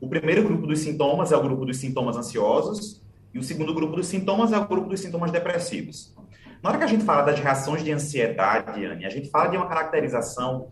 O 0.01 0.09
primeiro 0.09 0.41
grupo 0.41 0.65
dos 0.65 0.79
sintomas 0.79 1.31
é 1.31 1.37
o 1.37 1.43
grupo 1.43 1.63
dos 1.63 1.77
sintomas 1.77 2.17
ansiosos 2.17 3.03
e 3.31 3.37
o 3.37 3.43
segundo 3.43 3.71
grupo 3.71 3.95
dos 3.95 4.07
sintomas 4.07 4.51
é 4.51 4.57
o 4.57 4.67
grupo 4.67 4.89
dos 4.89 4.99
sintomas 4.99 5.29
depressivos. 5.29 6.15
Na 6.63 6.69
hora 6.69 6.79
que 6.79 6.85
a 6.85 6.87
gente 6.87 7.03
fala 7.03 7.21
das 7.21 7.39
reações 7.39 7.83
de 7.83 7.91
ansiedade, 7.91 8.83
Anne, 8.83 9.05
a 9.05 9.09
gente 9.11 9.29
fala 9.29 9.47
de 9.47 9.57
uma 9.57 9.67
caracterização 9.67 10.69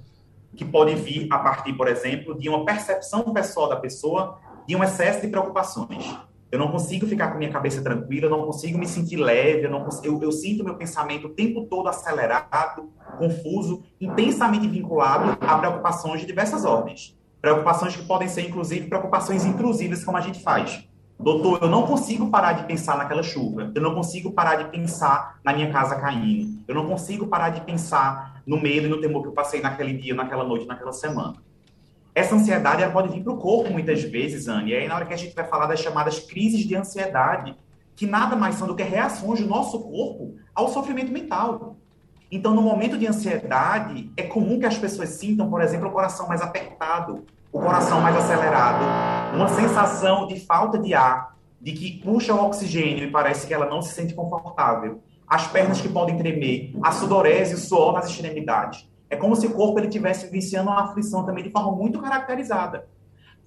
que 0.56 0.66
pode 0.66 0.96
vir 0.96 1.28
a 1.32 1.38
partir, 1.38 1.74
por 1.74 1.88
exemplo, 1.88 2.36
de 2.40 2.50
uma 2.50 2.66
percepção 2.66 3.32
pessoal 3.32 3.70
da 3.70 3.76
pessoa 3.76 4.40
de 4.68 4.76
um 4.76 4.84
excesso 4.84 5.22
de 5.22 5.28
preocupações. 5.28 6.18
Eu 6.54 6.60
não 6.60 6.68
consigo 6.68 7.08
ficar 7.08 7.32
com 7.32 7.40
minha 7.40 7.52
cabeça 7.52 7.82
tranquila, 7.82 8.28
eu 8.28 8.30
não 8.30 8.46
consigo 8.46 8.78
me 8.78 8.88
sentir 8.88 9.16
leve, 9.16 9.66
eu, 9.66 9.72
não 9.72 9.90
eu, 10.04 10.22
eu 10.22 10.32
sinto 10.32 10.64
meu 10.64 10.76
pensamento 10.76 11.26
o 11.26 11.30
tempo 11.32 11.66
todo 11.66 11.90
acelerado, 11.90 12.92
confuso, 13.18 13.82
intensamente 14.00 14.68
vinculado 14.68 15.36
a 15.42 15.58
preocupações 15.58 16.22
de 16.22 16.28
diversas 16.28 16.64
ordens. 16.64 17.18
Preocupações 17.42 17.96
que 17.96 18.06
podem 18.06 18.28
ser, 18.28 18.48
inclusive, 18.48 18.88
preocupações 18.88 19.46
intrusivas, 19.46 20.04
como 20.04 20.16
a 20.16 20.22
gente 20.22 20.44
faz. 20.44 20.88
Doutor, 21.20 21.58
eu 21.64 21.70
não 21.70 21.88
consigo 21.88 22.30
parar 22.30 22.54
de 22.54 22.68
pensar 22.68 23.00
naquela 23.00 23.24
chuva. 23.24 23.72
Eu 23.74 23.82
não 23.82 23.96
consigo 23.96 24.32
parar 24.32 24.58
de 24.58 24.66
pensar 24.66 25.40
na 25.44 25.54
minha 25.54 25.72
casa 25.72 25.96
caindo. 25.96 26.64
Eu 26.68 26.76
não 26.76 26.86
consigo 26.86 27.26
parar 27.26 27.50
de 27.50 27.62
pensar 27.62 28.44
no 28.46 28.62
medo 28.62 28.86
e 28.86 28.90
no 28.92 29.02
temor 29.02 29.24
que 29.24 29.30
eu 29.30 29.34
passei 29.34 29.60
naquele 29.60 29.94
dia, 29.94 30.14
naquela 30.14 30.44
noite, 30.44 30.68
naquela 30.68 30.94
semana. 30.94 31.34
Essa 32.16 32.36
ansiedade 32.36 32.84
ela 32.84 32.94
pode 32.94 33.10
vir 33.10 33.24
para 33.24 33.34
o 33.34 33.38
corpo 33.38 33.72
muitas 33.72 34.04
vezes, 34.04 34.48
Anne. 34.48 34.72
E 34.72 34.76
aí, 34.76 34.88
na 34.88 34.96
hora 34.96 35.06
que 35.06 35.14
a 35.14 35.18
gente 35.18 35.34
vai 35.34 35.46
falar 35.46 35.66
das 35.66 35.80
chamadas 35.80 36.20
crises 36.20 36.66
de 36.66 36.76
ansiedade, 36.76 37.56
que 37.96 38.06
nada 38.06 38.36
mais 38.36 38.56
são 38.56 38.68
do 38.68 38.76
que 38.76 38.84
reações 38.84 39.40
do 39.40 39.48
nosso 39.48 39.80
corpo 39.80 40.36
ao 40.54 40.68
sofrimento 40.70 41.12
mental. 41.12 41.76
Então, 42.32 42.54
no 42.54 42.62
momento 42.62 42.98
de 42.98 43.08
ansiedade, 43.08 44.12
é 44.18 44.24
comum 44.24 44.60
que 44.60 44.66
as 44.66 44.78
pessoas 44.78 45.10
sintam, 45.10 45.50
por 45.50 45.62
exemplo, 45.62 45.88
o 45.88 45.92
coração 45.92 46.28
mais 46.28 46.42
apertado, 46.42 47.26
o 47.52 47.60
coração 47.60 48.02
mais 48.02 48.16
acelerado, 48.16 48.84
uma 49.36 49.48
sensação 49.48 50.28
de 50.28 50.40
falta 50.40 50.78
de 50.80 50.94
ar, 50.94 51.36
de 51.62 51.72
que 51.72 52.02
puxa 52.04 52.34
o 52.34 52.44
oxigênio 52.44 53.06
e 53.06 53.12
parece 53.12 53.46
que 53.46 53.54
ela 53.54 53.68
não 53.68 53.82
se 53.82 53.94
sente 53.94 54.14
confortável, 54.14 55.02
as 55.28 55.48
pernas 55.48 55.80
que 55.80 55.88
podem 55.88 56.18
tremer, 56.18 56.76
a 56.84 56.92
sudorese, 56.92 57.56
o 57.56 57.58
suor 57.58 57.94
nas 57.94 58.08
extremidades. 58.08 58.88
É 59.14 59.16
como 59.16 59.36
se 59.36 59.46
o 59.46 59.52
corpo 59.52 59.80
ele 59.80 59.90
tivesse 59.90 60.26
vivenciando 60.26 60.72
uma 60.72 60.86
aflição 60.86 61.24
também 61.24 61.44
de 61.44 61.52
forma 61.52 61.72
muito 61.72 62.02
caracterizada. 62.02 62.88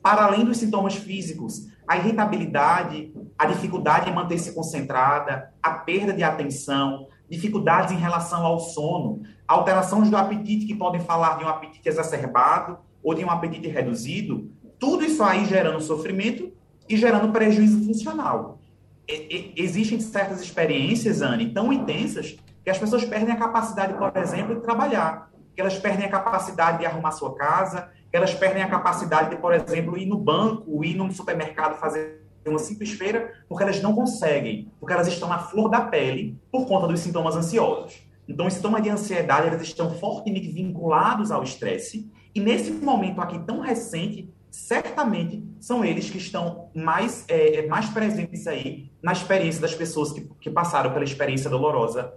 Para 0.00 0.24
além 0.24 0.44
dos 0.44 0.59
sintomas 0.59 0.94
físicos, 0.94 1.66
a 1.88 1.96
irritabilidade, 1.96 3.12
a 3.37 3.46
dificuldade 3.46 4.09
em 4.09 4.14
manter-se 4.14 4.52
concentrada, 4.52 5.52
a 5.61 5.72
perda 5.72 6.12
de 6.12 6.22
atenção, 6.22 7.09
dificuldades 7.29 7.92
em 7.92 7.96
relação 7.96 8.46
ao 8.46 8.61
sono, 8.61 9.22
alterações 9.48 10.09
do 10.09 10.16
apetite 10.16 10.66
que 10.66 10.74
podem 10.76 11.00
falar 11.00 11.37
de 11.37 11.44
um 11.44 11.48
apetite 11.48 11.88
exacerbado 11.88 12.79
ou 13.02 13.12
de 13.12 13.24
um 13.24 13.31
apetite 13.31 13.66
reduzido, 13.66 14.48
tudo 14.79 15.05
isso 15.05 15.20
aí 15.24 15.46
gerando 15.46 15.81
sofrimento 15.81 16.52
e 16.88 16.96
gerando 16.96 17.33
prejuízo 17.33 17.85
funcional. 17.85 18.61
E, 19.09 19.55
e, 19.57 19.64
existem 19.64 19.98
certas 19.98 20.40
experiências, 20.40 21.22
Anne, 21.22 21.52
tão 21.52 21.72
intensas 21.72 22.37
que 22.62 22.70
as 22.70 22.79
pessoas 22.79 23.05
perdem 23.05 23.35
a 23.35 23.37
capacidade, 23.37 23.94
por 23.94 24.16
exemplo, 24.16 24.55
de 24.55 24.61
trabalhar 24.61 25.35
que 25.56 25.60
elas 25.62 25.78
perdem 25.78 26.04
a 26.04 26.10
capacidade 26.10 26.78
de 26.78 26.86
arrumar 26.86 27.12
sua 27.12 27.34
casa, 27.34 27.90
que 28.10 28.16
elas 28.16 28.34
perdem 28.34 28.62
a 28.62 28.68
capacidade 28.68 29.30
de, 29.30 29.36
por 29.36 29.54
exemplo, 29.54 29.96
ir 29.96 30.04
no 30.04 30.18
banco, 30.18 30.84
ir 30.84 30.94
no 30.94 31.10
supermercado 31.10 31.80
fazer 31.80 32.22
uma 32.46 32.58
simples 32.58 32.92
feira, 32.92 33.32
porque 33.48 33.64
elas 33.64 33.80
não 33.80 33.94
conseguem, 33.94 34.70
porque 34.78 34.92
elas 34.92 35.08
estão 35.08 35.28
na 35.28 35.38
flor 35.38 35.68
da 35.68 35.80
pele 35.80 36.38
por 36.52 36.66
conta 36.66 36.86
dos 36.86 37.00
sintomas 37.00 37.34
ansiosos. 37.34 38.06
Então, 38.28 38.46
os 38.46 38.52
sintomas 38.52 38.82
de 38.82 38.90
ansiedade, 38.90 39.48
eles 39.48 39.62
estão 39.62 39.90
fortemente 39.90 40.48
vinculados 40.48 41.30
ao 41.30 41.42
estresse, 41.42 42.08
e 42.34 42.38
nesse 42.38 42.70
momento 42.70 43.20
aqui 43.20 43.38
tão 43.40 43.60
recente, 43.60 44.32
certamente 44.50 45.42
são 45.58 45.84
eles 45.84 46.10
que 46.10 46.18
estão 46.18 46.68
mais, 46.74 47.24
é, 47.28 47.56
é 47.56 47.66
mais 47.66 47.88
presentes 47.88 48.46
aí 48.46 48.90
na 49.02 49.12
experiência 49.12 49.60
das 49.60 49.74
pessoas 49.74 50.12
que, 50.12 50.28
que 50.40 50.50
passaram 50.50 50.92
pela 50.92 51.04
experiência 51.04 51.48
dolorosa 51.48 52.12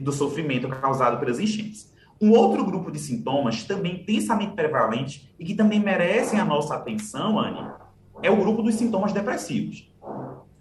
do 0.00 0.12
sofrimento 0.12 0.68
causado 0.68 1.18
pelas 1.18 1.38
enchentes. 1.38 1.92
Um 2.22 2.30
outro 2.30 2.64
grupo 2.64 2.92
de 2.92 3.00
sintomas 3.00 3.64
também 3.64 3.96
intensamente 3.96 4.54
prevalente 4.54 5.34
e 5.40 5.44
que 5.44 5.56
também 5.56 5.80
merecem 5.80 6.38
a 6.38 6.44
nossa 6.44 6.76
atenção, 6.76 7.36
Anne, 7.36 7.68
é 8.22 8.30
o 8.30 8.36
grupo 8.36 8.62
dos 8.62 8.76
sintomas 8.76 9.12
depressivos. 9.12 9.92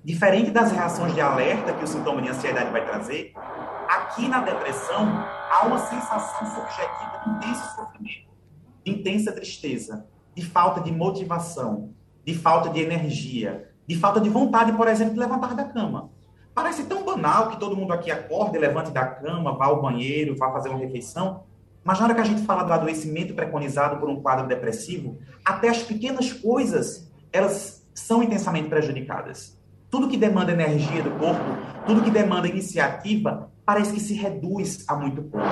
Diferente 0.04 0.50
das 0.50 0.71
reações 0.71 1.13
de 1.13 1.21
alerta 1.21 1.71
que 1.74 1.84
o 1.84 1.88
sintoma 1.88 2.19
de 2.19 2.30
ansiedade 2.30 2.71
vai 2.71 2.84
trazer, 2.84 3.34
aqui 3.88 4.28
na 4.28 4.41
depressão 4.41 5.08
há 5.52 5.67
uma 5.67 5.78
sensação 5.78 6.47
subjetiva 6.47 7.21
de 7.24 7.30
intenso 7.30 7.76
sofrimento, 7.76 8.32
de 8.84 8.91
intensa 8.91 9.32
tristeza, 9.32 10.08
de 10.34 10.43
falta 10.43 10.82
de 10.82 10.91
motivação, 10.91 11.93
de 12.26 12.34
falta 12.34 12.69
de 12.69 12.80
energia, 12.82 13.69
de 13.86 13.95
falta 13.95 14.19
de 14.19 14.32
vontade, 14.32 14.74
por 14.74 14.88
exemplo, 14.88 15.13
de 15.13 15.19
levantar 15.19 15.54
da 15.54 15.65
cama. 15.65 16.10
Parece 16.56 16.86
tão 16.86 17.06
banal 17.06 17.50
que 17.50 17.60
todo 17.60 17.78
mundo 17.78 17.93
aqui 17.93 18.10
acorde, 18.10 18.58
levante 18.58 18.89
da 18.89 19.06
cama, 19.06 19.56
vá 19.56 19.67
ao 19.67 19.80
banheiro, 19.80 20.36
vá 20.36 20.52
fazer 20.52 20.69
uma 20.69 20.80
refeição, 20.80 21.43
Mas 21.84 22.00
na 22.00 22.06
hora 22.06 22.15
que 22.15 22.22
a 22.22 22.26
gente 22.26 22.44
fala 22.44 22.63
do 22.63 22.74
adoecimento 22.74 23.34
preconizado 23.34 24.00
por 24.00 24.10
um 24.10 24.22
quadro 24.22 24.48
depressivo, 24.48 25.17
até 25.44 25.70
as 25.70 25.82
pequenas 25.82 26.32
coisas, 26.32 27.12
elas 27.32 27.86
são 27.94 28.22
intensamente 28.22 28.70
prejudicadas. 28.70 29.60
Tudo 29.89 30.08
que 30.08 30.17
demanda 30.17 30.52
energia 30.52 31.04
do 31.04 31.12
corpo, 31.12 31.44
tudo 31.86 32.04
que 32.04 32.12
demanda 32.12 32.48
iniciativa, 32.48 33.52
parece 33.65 33.94
que 33.94 34.00
se 34.00 34.13
reduz 34.13 34.86
a 34.88 34.96
muito 34.96 35.22
pouco. 35.24 35.48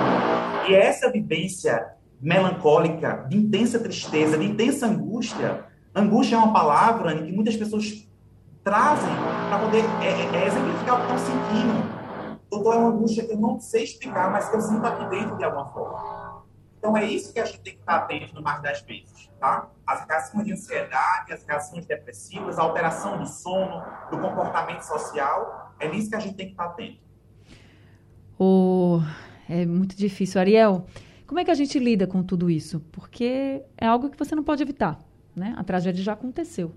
E 0.68 0.74
é 0.74 0.86
essa 0.86 1.10
vivência 1.10 1.94
melancólica, 2.20 3.26
de 3.28 3.36
intensa 3.36 3.78
tristeza, 3.78 4.38
de 4.38 4.44
intensa 4.44 4.86
angústia, 4.86 5.64
angústia 5.94 6.36
é 6.36 6.38
uma 6.38 6.52
palavra 6.52 7.16
que 7.16 7.32
muitas 7.32 7.56
pessoas 7.56 8.06
trazem 8.62 9.10
para 9.48 9.58
poder 9.58 9.84
é, 10.02 10.06
é, 10.06 10.42
é, 10.42 10.46
exemplificar 10.46 10.96
o 10.96 11.06
que 11.06 11.14
estão 11.14 11.18
sentindo. 11.18 11.99
Doutor, 12.50 12.74
é 12.74 12.78
uma 12.78 12.88
angústia 12.88 13.24
que 13.24 13.32
eu 13.32 13.38
não 13.38 13.60
sei 13.60 13.84
explicar, 13.84 14.30
mas 14.30 14.48
que 14.48 14.56
eu 14.56 14.60
sinto 14.60 14.84
aqui 14.84 15.08
dentro 15.08 15.36
de 15.36 15.44
alguma 15.44 15.66
forma. 15.72 16.44
Então 16.78 16.96
é 16.96 17.04
isso 17.04 17.32
que 17.32 17.38
a 17.38 17.44
gente 17.44 17.60
tem 17.60 17.74
que 17.74 17.80
estar 17.80 17.96
atento 17.96 18.34
no 18.34 18.42
mais 18.42 18.62
das 18.62 18.80
vezes, 18.82 19.30
tá? 19.38 19.68
As 19.86 20.06
reações 20.06 20.46
de 20.46 20.52
ansiedade, 20.54 21.32
as 21.32 21.44
reações 21.44 21.86
depressivas, 21.86 22.58
a 22.58 22.62
alteração 22.62 23.18
do 23.18 23.26
sono, 23.26 23.84
do 24.10 24.18
comportamento 24.18 24.80
social, 24.80 25.74
é 25.78 25.88
nisso 25.88 26.08
que 26.08 26.16
a 26.16 26.20
gente 26.20 26.34
tem 26.34 26.46
que 26.46 26.52
estar 26.52 26.64
atento. 26.64 26.98
Oh, 28.38 29.00
é 29.48 29.66
muito 29.66 29.94
difícil. 29.94 30.40
Ariel, 30.40 30.86
como 31.26 31.38
é 31.38 31.44
que 31.44 31.50
a 31.50 31.54
gente 31.54 31.78
lida 31.78 32.06
com 32.06 32.22
tudo 32.22 32.50
isso? 32.50 32.80
Porque 32.90 33.62
é 33.76 33.86
algo 33.86 34.08
que 34.08 34.18
você 34.18 34.34
não 34.34 34.42
pode 34.42 34.62
evitar, 34.62 34.98
né? 35.36 35.54
A 35.58 35.62
tragédia 35.62 36.02
já 36.02 36.14
aconteceu. 36.14 36.74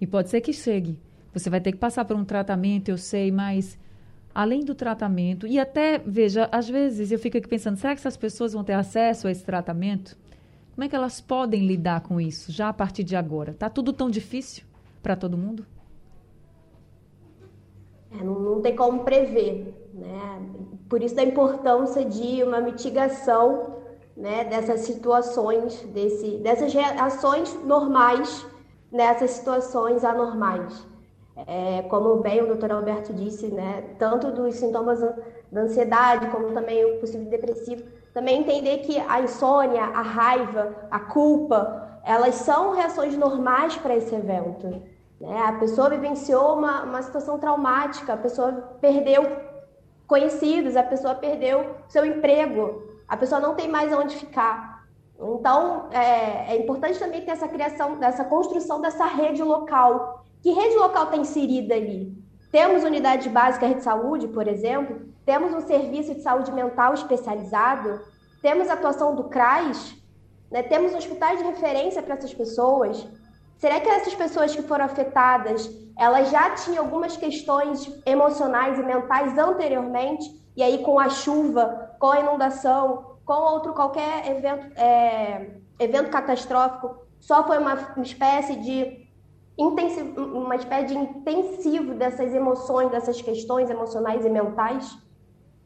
E 0.00 0.06
pode 0.06 0.30
ser 0.30 0.40
que 0.40 0.52
chegue. 0.52 0.98
Você 1.34 1.50
vai 1.50 1.60
ter 1.60 1.72
que 1.72 1.78
passar 1.78 2.06
por 2.06 2.16
um 2.16 2.24
tratamento, 2.24 2.88
eu 2.88 2.96
sei, 2.96 3.30
mas 3.30 3.78
além 4.38 4.60
do 4.60 4.72
tratamento, 4.72 5.48
e 5.48 5.58
até, 5.58 5.98
veja, 5.98 6.48
às 6.52 6.68
vezes 6.68 7.10
eu 7.10 7.18
fico 7.18 7.36
aqui 7.36 7.48
pensando, 7.48 7.76
será 7.76 7.92
que 7.92 7.98
essas 7.98 8.16
pessoas 8.16 8.52
vão 8.52 8.62
ter 8.62 8.74
acesso 8.74 9.26
a 9.26 9.32
esse 9.32 9.44
tratamento? 9.44 10.16
Como 10.76 10.84
é 10.84 10.88
que 10.88 10.94
elas 10.94 11.20
podem 11.20 11.66
lidar 11.66 12.02
com 12.02 12.20
isso 12.20 12.52
já 12.52 12.68
a 12.68 12.72
partir 12.72 13.02
de 13.02 13.16
agora? 13.16 13.52
Tá 13.52 13.68
tudo 13.68 13.92
tão 13.92 14.08
difícil 14.08 14.62
para 15.02 15.16
todo 15.16 15.36
mundo? 15.36 15.66
É, 18.12 18.22
não, 18.22 18.38
não, 18.38 18.62
tem 18.62 18.76
como 18.76 19.02
prever, 19.02 19.74
né? 19.92 20.40
Por 20.88 21.02
isso 21.02 21.16
da 21.16 21.24
importância 21.24 22.04
de 22.04 22.40
uma 22.44 22.60
mitigação, 22.60 23.74
né, 24.16 24.44
dessas 24.44 24.82
situações, 24.82 25.82
desse, 25.92 26.36
dessas 26.36 26.72
reações 26.72 27.52
normais 27.64 28.46
nessas 28.92 29.32
situações 29.32 30.04
anormais. 30.04 30.86
É, 31.46 31.82
como 31.82 32.16
bem 32.16 32.42
o 32.42 32.46
doutor 32.46 32.72
Alberto 32.72 33.12
disse, 33.12 33.48
né, 33.48 33.84
tanto 33.98 34.32
dos 34.32 34.56
sintomas 34.56 35.00
da 35.52 35.60
ansiedade, 35.60 36.26
como 36.28 36.52
também 36.52 36.84
o 36.84 36.98
possível 36.98 37.28
depressivo, 37.28 37.84
também 38.12 38.40
entender 38.40 38.78
que 38.78 38.98
a 38.98 39.20
insônia, 39.20 39.84
a 39.84 40.02
raiva, 40.02 40.74
a 40.90 40.98
culpa, 40.98 42.00
elas 42.04 42.34
são 42.36 42.72
reações 42.72 43.16
normais 43.16 43.76
para 43.76 43.94
esse 43.94 44.14
evento. 44.14 44.82
Né? 45.20 45.40
A 45.46 45.52
pessoa 45.52 45.90
vivenciou 45.90 46.54
uma, 46.54 46.82
uma 46.82 47.02
situação 47.02 47.38
traumática, 47.38 48.14
a 48.14 48.16
pessoa 48.16 48.52
perdeu 48.80 49.24
conhecidos, 50.06 50.76
a 50.76 50.82
pessoa 50.82 51.14
perdeu 51.14 51.74
seu 51.88 52.04
emprego, 52.04 52.82
a 53.06 53.16
pessoa 53.16 53.40
não 53.40 53.54
tem 53.54 53.68
mais 53.68 53.92
onde 53.92 54.16
ficar. 54.16 54.86
Então, 55.20 55.88
é, 55.90 56.54
é, 56.54 56.56
importante 56.56 56.98
também 56.98 57.22
ter 57.22 57.32
essa 57.32 57.48
criação, 57.48 57.98
dessa 57.98 58.24
construção 58.24 58.80
dessa 58.80 59.04
rede 59.04 59.42
local. 59.42 60.17
Que 60.42 60.50
rede 60.52 60.76
local 60.76 61.04
está 61.04 61.16
inserida 61.16 61.74
ali? 61.74 62.16
Temos 62.50 62.84
unidade 62.84 63.28
básica 63.28 63.68
de 63.74 63.82
saúde, 63.82 64.28
por 64.28 64.48
exemplo, 64.48 65.08
temos 65.24 65.52
um 65.52 65.60
serviço 65.60 66.14
de 66.14 66.22
saúde 66.22 66.50
mental 66.50 66.94
especializado, 66.94 68.00
temos 68.40 68.70
atuação 68.70 69.14
do 69.14 69.24
CRAS, 69.24 69.94
né? 70.50 70.62
temos 70.62 70.94
hospitais 70.94 71.38
de 71.38 71.44
referência 71.44 72.02
para 72.02 72.14
essas 72.14 72.32
pessoas. 72.32 73.06
Será 73.58 73.80
que 73.80 73.88
essas 73.88 74.14
pessoas 74.14 74.54
que 74.54 74.62
foram 74.62 74.86
afetadas, 74.86 75.68
elas 75.98 76.30
já 76.30 76.50
tinham 76.50 76.84
algumas 76.84 77.16
questões 77.16 77.92
emocionais 78.06 78.78
e 78.78 78.82
mentais 78.82 79.36
anteriormente, 79.36 80.24
e 80.56 80.62
aí 80.62 80.78
com 80.78 80.98
a 80.98 81.10
chuva, 81.10 81.94
com 81.98 82.10
a 82.10 82.20
inundação, 82.20 83.18
com 83.26 83.34
outro 83.34 83.74
qualquer 83.74 84.26
evento, 84.30 84.80
é, 84.80 85.50
evento 85.78 86.08
catastrófico, 86.08 86.96
só 87.20 87.46
foi 87.46 87.58
uma, 87.58 87.74
uma 87.96 88.02
espécie 88.02 88.56
de 88.56 89.07
intensivo, 89.58 90.54
espécie 90.54 90.86
de 90.86 90.94
intensivo 90.96 91.94
dessas 91.94 92.32
emoções, 92.34 92.90
dessas 92.90 93.20
questões 93.20 93.68
emocionais 93.68 94.24
e 94.24 94.30
mentais. 94.30 94.96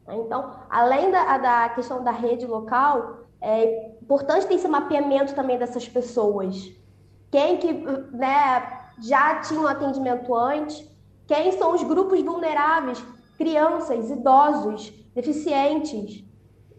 Então, 0.09 0.51
além 0.69 1.11
da, 1.11 1.37
da 1.37 1.69
questão 1.69 2.03
da 2.03 2.11
rede 2.11 2.45
local, 2.45 3.19
é 3.39 3.91
importante 4.01 4.47
ter 4.47 4.55
esse 4.55 4.67
mapeamento 4.67 5.35
também 5.35 5.57
dessas 5.57 5.87
pessoas. 5.87 6.71
Quem 7.31 7.57
que 7.57 7.71
né, 7.71 8.91
já 8.99 9.39
tinha 9.39 9.59
um 9.59 9.67
atendimento 9.67 10.35
antes, 10.35 10.89
quem 11.27 11.51
são 11.53 11.73
os 11.73 11.83
grupos 11.83 12.21
vulneráveis, 12.21 13.03
crianças, 13.37 14.09
idosos, 14.09 14.91
deficientes, 15.15 16.23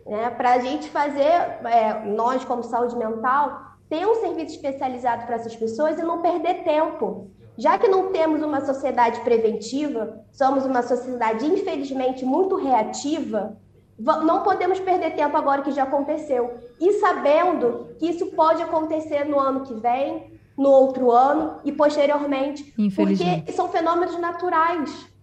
né? 0.07 0.31
Para 0.31 0.55
a 0.55 0.59
gente 0.59 0.89
fazer, 0.91 1.23
é, 1.23 2.05
nós 2.07 2.45
como 2.45 2.63
saúde 2.63 2.97
mental, 2.97 3.74
ter 3.89 4.07
um 4.07 4.15
serviço 4.17 4.55
especializado 4.55 5.27
para 5.27 5.37
essas 5.37 5.55
pessoas 5.55 5.99
e 5.99 6.03
não 6.03 6.23
perder 6.23 6.65
tempo. 6.65 7.31
Já 7.57 7.79
que 7.79 7.87
não 7.87 8.11
temos 8.11 8.43
uma 8.43 8.61
sociedade 8.61 9.21
preventiva, 9.21 10.25
somos 10.33 10.65
uma 10.65 10.83
sociedade, 10.83 11.47
infelizmente, 11.47 12.25
muito 12.25 12.57
reativa, 12.57 13.57
não 13.99 14.43
podemos 14.43 14.81
perder 14.81 15.15
tempo 15.15 15.37
agora 15.37 15.63
que 15.63 15.71
já 15.71 15.85
aconteceu. 15.85 16.55
E 16.81 16.95
sabendo 16.95 17.89
que 17.99 18.07
isso 18.07 18.27
pode 18.27 18.61
acontecer 18.63 19.25
no 19.25 19.39
ano 19.39 19.61
que 19.61 19.75
vem, 19.75 20.35
no 20.57 20.69
outro 20.69 21.11
ano 21.11 21.61
e 21.65 21.73
posteriormente. 21.73 22.75
Porque 22.97 23.53
são 23.53 23.69
fenômenos 23.69 24.19
naturais. 24.19 25.14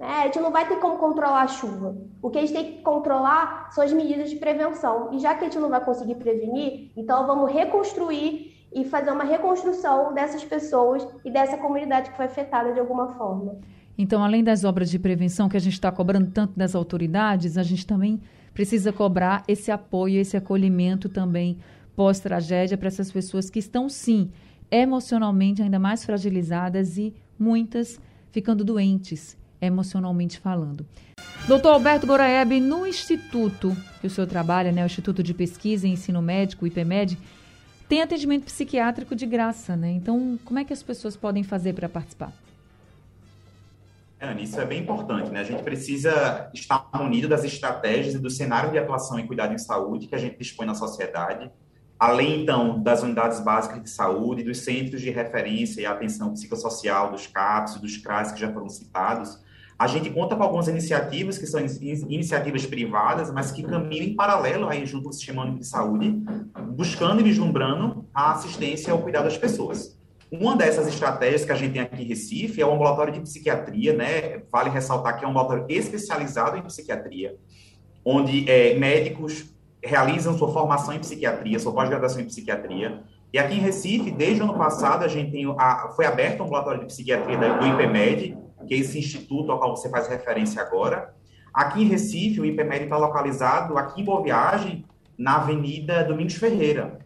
Né? 0.00 0.06
A 0.06 0.24
gente 0.24 0.40
não 0.40 0.50
vai 0.50 0.66
ter 0.66 0.76
como 0.76 0.96
controlar 0.96 1.42
a 1.42 1.46
chuva. 1.46 1.94
O 2.22 2.30
que 2.30 2.38
a 2.38 2.40
gente 2.40 2.54
tem 2.54 2.64
que 2.72 2.82
controlar 2.82 3.68
são 3.70 3.84
as 3.84 3.92
medidas 3.92 4.30
de 4.30 4.36
prevenção. 4.36 5.10
E 5.12 5.18
já 5.18 5.34
que 5.34 5.44
a 5.44 5.44
gente 5.44 5.58
não 5.58 5.68
vai 5.68 5.84
conseguir 5.84 6.14
prevenir, 6.14 6.90
então 6.96 7.26
vamos 7.26 7.52
reconstruir 7.52 8.56
e 8.74 8.82
fazer 8.84 9.10
uma 9.10 9.24
reconstrução 9.24 10.14
dessas 10.14 10.42
pessoas 10.42 11.06
e 11.22 11.30
dessa 11.30 11.58
comunidade 11.58 12.10
que 12.10 12.16
foi 12.16 12.24
afetada 12.24 12.72
de 12.72 12.80
alguma 12.80 13.08
forma. 13.08 13.58
Então, 13.98 14.24
além 14.24 14.42
das 14.42 14.64
obras 14.64 14.88
de 14.88 14.98
prevenção 14.98 15.50
que 15.50 15.56
a 15.56 15.60
gente 15.60 15.74
está 15.74 15.92
cobrando 15.92 16.30
tanto 16.30 16.56
das 16.56 16.74
autoridades, 16.74 17.58
a 17.58 17.62
gente 17.62 17.86
também 17.86 18.22
precisa 18.54 18.94
cobrar 18.94 19.44
esse 19.46 19.70
apoio, 19.70 20.18
esse 20.18 20.34
acolhimento 20.34 21.10
também 21.10 21.58
pós-tragédia 21.94 22.78
para 22.78 22.88
essas 22.88 23.12
pessoas 23.12 23.50
que 23.50 23.58
estão, 23.58 23.86
sim, 23.88 24.30
emocionalmente 24.70 25.60
ainda 25.60 25.78
mais 25.78 26.06
fragilizadas 26.06 26.96
e 26.96 27.12
muitas 27.38 28.00
ficando 28.30 28.64
doentes 28.64 29.38
emocionalmente 29.60 30.38
falando. 30.38 30.86
Doutor 31.46 31.72
Alberto 31.72 32.06
Goraeb, 32.06 32.60
no 32.60 32.86
instituto 32.86 33.76
que 34.00 34.06
o 34.06 34.10
senhor 34.10 34.26
trabalha, 34.26 34.72
né, 34.72 34.82
o 34.82 34.86
Instituto 34.86 35.22
de 35.22 35.34
Pesquisa 35.34 35.86
e 35.86 35.90
Ensino 35.90 36.22
Médico, 36.22 36.64
o 36.64 36.68
IPMED, 36.68 37.18
tem 37.88 38.02
atendimento 38.02 38.44
psiquiátrico 38.44 39.14
de 39.14 39.26
graça, 39.26 39.76
né? 39.76 39.90
Então, 39.90 40.38
como 40.44 40.58
é 40.58 40.64
que 40.64 40.72
as 40.72 40.82
pessoas 40.82 41.16
podem 41.16 41.42
fazer 41.42 41.74
para 41.74 41.88
participar? 41.88 42.32
Ana, 44.20 44.40
isso 44.40 44.60
é 44.60 44.64
bem 44.64 44.80
importante, 44.80 45.30
né? 45.30 45.40
A 45.40 45.44
gente 45.44 45.62
precisa 45.62 46.50
estar 46.54 46.88
munido 46.94 47.26
das 47.26 47.42
estratégias 47.42 48.14
e 48.14 48.18
do 48.18 48.30
cenário 48.30 48.70
de 48.70 48.78
atuação 48.78 49.18
em 49.18 49.26
cuidado 49.26 49.52
em 49.54 49.58
saúde 49.58 50.06
que 50.06 50.14
a 50.14 50.18
gente 50.18 50.38
dispõe 50.38 50.66
na 50.66 50.74
sociedade, 50.74 51.50
além, 51.98 52.42
então, 52.42 52.80
das 52.80 53.02
unidades 53.02 53.40
básicas 53.40 53.82
de 53.82 53.90
saúde, 53.90 54.42
dos 54.42 54.58
centros 54.58 55.00
de 55.00 55.10
referência 55.10 55.80
e 55.80 55.86
atenção 55.86 56.32
psicossocial, 56.32 57.10
dos 57.10 57.26
CAPS, 57.26 57.80
dos 57.80 57.96
CRAS 57.96 58.32
que 58.32 58.40
já 58.40 58.52
foram 58.52 58.68
citados, 58.68 59.38
a 59.80 59.86
gente 59.86 60.10
conta 60.10 60.36
com 60.36 60.42
algumas 60.42 60.68
iniciativas 60.68 61.38
que 61.38 61.46
são 61.46 61.58
iniciativas 61.58 62.66
privadas, 62.66 63.32
mas 63.32 63.50
que 63.50 63.62
caminham 63.62 64.04
em 64.04 64.14
paralelo 64.14 64.68
aí 64.68 64.84
junto 64.84 65.06
ao 65.06 65.12
Sistema 65.14 65.40
Único 65.40 65.60
de 65.60 65.66
Saúde, 65.66 66.22
buscando 66.76 67.20
e 67.20 67.24
vislumbrando 67.24 68.04
a 68.12 68.32
assistência 68.32 68.92
ao 68.92 68.98
cuidado 68.98 69.24
das 69.24 69.38
pessoas. 69.38 69.98
Uma 70.30 70.54
dessas 70.54 70.86
estratégias 70.86 71.46
que 71.46 71.52
a 71.52 71.54
gente 71.54 71.72
tem 71.72 71.80
aqui 71.80 72.02
em 72.02 72.04
Recife 72.04 72.60
é 72.60 72.66
o 72.66 72.74
ambulatório 72.74 73.10
de 73.10 73.20
psiquiatria, 73.22 73.94
né? 73.94 74.42
Vale 74.52 74.68
ressaltar 74.68 75.18
que 75.18 75.24
é 75.24 75.26
um 75.26 75.30
ambulatório 75.30 75.64
especializado 75.70 76.58
em 76.58 76.62
psiquiatria, 76.62 77.36
onde 78.04 78.50
é, 78.50 78.78
médicos 78.78 79.46
realizam 79.82 80.36
sua 80.36 80.52
formação 80.52 80.92
em 80.92 80.98
psiquiatria, 80.98 81.58
sua 81.58 81.72
pós-graduação 81.72 82.20
em 82.20 82.26
psiquiatria. 82.26 83.02
E 83.32 83.38
aqui 83.38 83.54
em 83.54 83.60
Recife, 83.60 84.10
desde 84.10 84.42
o 84.42 84.44
ano 84.44 84.58
passado, 84.58 85.06
a 85.06 85.08
gente 85.08 85.32
tem 85.32 85.46
a, 85.58 85.88
foi 85.96 86.04
aberto 86.04 86.40
o 86.40 86.42
ambulatório 86.42 86.80
de 86.80 86.86
psiquiatria 86.86 87.38
do 87.38 87.66
IPMED, 87.66 88.36
que 88.66 88.74
é 88.74 88.78
esse 88.78 88.98
instituto 88.98 89.50
ao 89.50 89.58
qual 89.58 89.76
você 89.76 89.88
faz 89.88 90.08
referência 90.08 90.60
agora. 90.60 91.14
Aqui 91.52 91.82
em 91.82 91.86
Recife, 91.86 92.40
o 92.40 92.44
IPMED 92.44 92.84
está 92.84 92.96
localizado 92.96 93.76
aqui 93.76 94.00
em 94.00 94.04
Boa 94.04 94.22
Viagem, 94.22 94.84
na 95.18 95.36
Avenida 95.36 96.04
Domingos 96.04 96.34
Ferreira. 96.34 97.00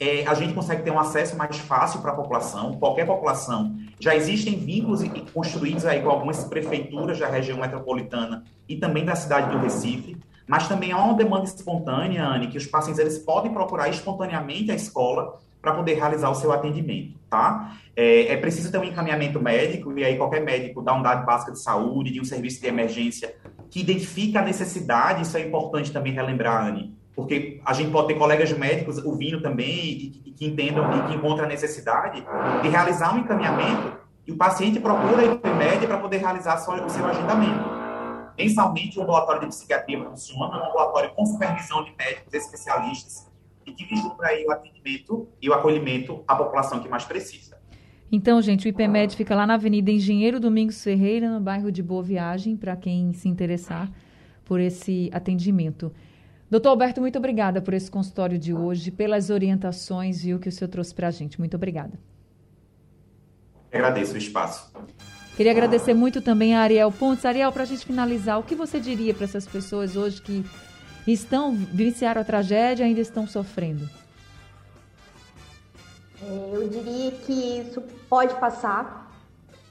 É, 0.00 0.24
a 0.26 0.34
gente 0.34 0.54
consegue 0.54 0.82
ter 0.82 0.90
um 0.92 0.98
acesso 0.98 1.36
mais 1.36 1.58
fácil 1.58 2.00
para 2.00 2.12
a 2.12 2.14
população, 2.14 2.74
qualquer 2.74 3.04
população. 3.04 3.76
Já 3.98 4.14
existem 4.14 4.56
vínculos 4.56 5.02
construídos 5.34 5.84
aí 5.84 6.00
com 6.00 6.08
algumas 6.08 6.44
prefeituras 6.44 7.18
da 7.18 7.26
região 7.26 7.58
metropolitana 7.58 8.44
e 8.68 8.76
também 8.76 9.04
da 9.04 9.16
cidade 9.16 9.50
do 9.50 9.58
Recife. 9.58 10.16
mas 10.46 10.66
também 10.66 10.92
há 10.92 10.98
uma 10.98 11.14
demanda 11.14 11.44
espontânea, 11.44 12.26
Anne, 12.26 12.46
que 12.46 12.56
os 12.56 12.66
pacientes 12.66 12.98
eles 12.98 13.18
podem 13.18 13.52
procurar 13.52 13.88
espontaneamente 13.90 14.70
a 14.70 14.74
escola 14.74 15.38
para 15.60 15.72
poder 15.72 15.94
realizar 15.94 16.30
o 16.30 16.34
seu 16.34 16.52
atendimento, 16.52 17.18
tá? 17.28 17.76
É, 17.96 18.32
é, 18.32 18.36
preciso 18.36 18.70
ter 18.70 18.78
um 18.78 18.84
encaminhamento 18.84 19.40
médico, 19.40 19.96
e 19.98 20.04
aí 20.04 20.16
qualquer 20.16 20.40
médico 20.40 20.80
dá 20.82 20.94
um 20.94 21.02
dado 21.02 21.26
básico 21.26 21.52
de 21.52 21.60
saúde, 21.60 22.12
de 22.12 22.20
um 22.20 22.24
serviço 22.24 22.60
de 22.60 22.68
emergência, 22.68 23.34
que 23.70 23.80
identifica 23.80 24.40
a 24.40 24.42
necessidade, 24.42 25.22
isso 25.22 25.36
é 25.36 25.40
importante 25.40 25.92
também 25.92 26.12
relembrar, 26.12 26.66
Anne, 26.66 26.96
porque 27.14 27.60
a 27.64 27.72
gente 27.72 27.90
pode 27.90 28.08
ter 28.08 28.14
colegas 28.14 28.52
médicos 28.52 28.98
ouvindo 29.04 29.42
também 29.42 29.68
e, 29.68 30.32
que 30.36 30.46
entendam 30.46 30.84
e 30.96 31.08
que 31.08 31.14
encontram 31.16 31.44
a 31.44 31.48
necessidade 31.48 32.24
de 32.62 32.68
realizar 32.68 33.14
um 33.14 33.18
encaminhamento 33.18 33.98
e 34.24 34.30
o 34.30 34.36
paciente 34.36 34.78
procura 34.78 35.22
a 35.22 35.24
IPMED 35.24 35.86
para 35.86 35.98
poder 35.98 36.18
realizar 36.18 36.56
o 36.56 36.88
seu 36.88 37.04
agendamento. 37.06 37.78
Mensalmente, 38.38 38.96
o 38.98 39.02
ambulatório 39.02 39.40
de 39.40 39.48
psiquiatria 39.48 40.04
funciona, 40.04 40.62
um 40.62 40.68
ambulatório 40.68 41.10
com 41.16 41.26
supervisão 41.26 41.82
de 41.82 41.92
médicos 41.98 42.32
especialistas 42.32 43.27
e 43.68 43.72
que 43.72 43.84
vislumbra 43.84 44.28
aí 44.28 44.44
o 44.44 44.50
atendimento 44.50 45.28
e 45.40 45.48
o 45.48 45.54
acolhimento 45.54 46.24
à 46.26 46.34
população 46.34 46.80
que 46.80 46.88
mais 46.88 47.04
precisa. 47.04 47.58
Então, 48.10 48.40
gente, 48.40 48.66
o 48.66 48.68
IPMED 48.68 49.16
fica 49.16 49.34
lá 49.34 49.46
na 49.46 49.54
Avenida 49.54 49.90
Engenheiro 49.90 50.40
Domingos 50.40 50.82
Ferreira, 50.82 51.30
no 51.30 51.40
bairro 51.40 51.70
de 51.70 51.82
Boa 51.82 52.02
Viagem, 52.02 52.56
para 52.56 52.74
quem 52.74 53.12
se 53.12 53.28
interessar 53.28 53.90
por 54.44 54.60
esse 54.60 55.10
atendimento. 55.12 55.92
Doutor 56.50 56.70
Alberto, 56.70 57.02
muito 57.02 57.18
obrigada 57.18 57.60
por 57.60 57.74
esse 57.74 57.90
consultório 57.90 58.38
de 58.38 58.54
hoje, 58.54 58.90
pelas 58.90 59.28
orientações 59.28 60.22
viu, 60.22 60.38
que 60.38 60.48
o 60.48 60.52
senhor 60.52 60.70
trouxe 60.70 60.94
para 60.94 61.08
a 61.08 61.10
gente. 61.10 61.38
Muito 61.38 61.54
obrigada. 61.54 62.00
agradeço 63.70 64.14
o 64.14 64.16
espaço. 64.16 64.72
Queria 65.36 65.52
agradecer 65.52 65.92
muito 65.92 66.22
também 66.22 66.54
a 66.54 66.62
Ariel 66.62 66.90
Pontes. 66.90 67.26
Ariel, 67.26 67.52
para 67.52 67.64
a 67.64 67.66
gente 67.66 67.84
finalizar, 67.84 68.40
o 68.40 68.42
que 68.42 68.54
você 68.54 68.80
diria 68.80 69.12
para 69.12 69.24
essas 69.24 69.46
pessoas 69.46 69.94
hoje 69.94 70.22
que 70.22 70.42
estão, 71.12 71.52
vivenciaram 71.52 72.20
a 72.20 72.24
tragédia 72.24 72.84
ainda 72.84 73.00
estão 73.00 73.26
sofrendo? 73.26 73.88
É, 76.22 76.50
eu 76.52 76.68
diria 76.68 77.12
que 77.12 77.32
isso 77.32 77.82
pode 78.08 78.34
passar, 78.34 79.10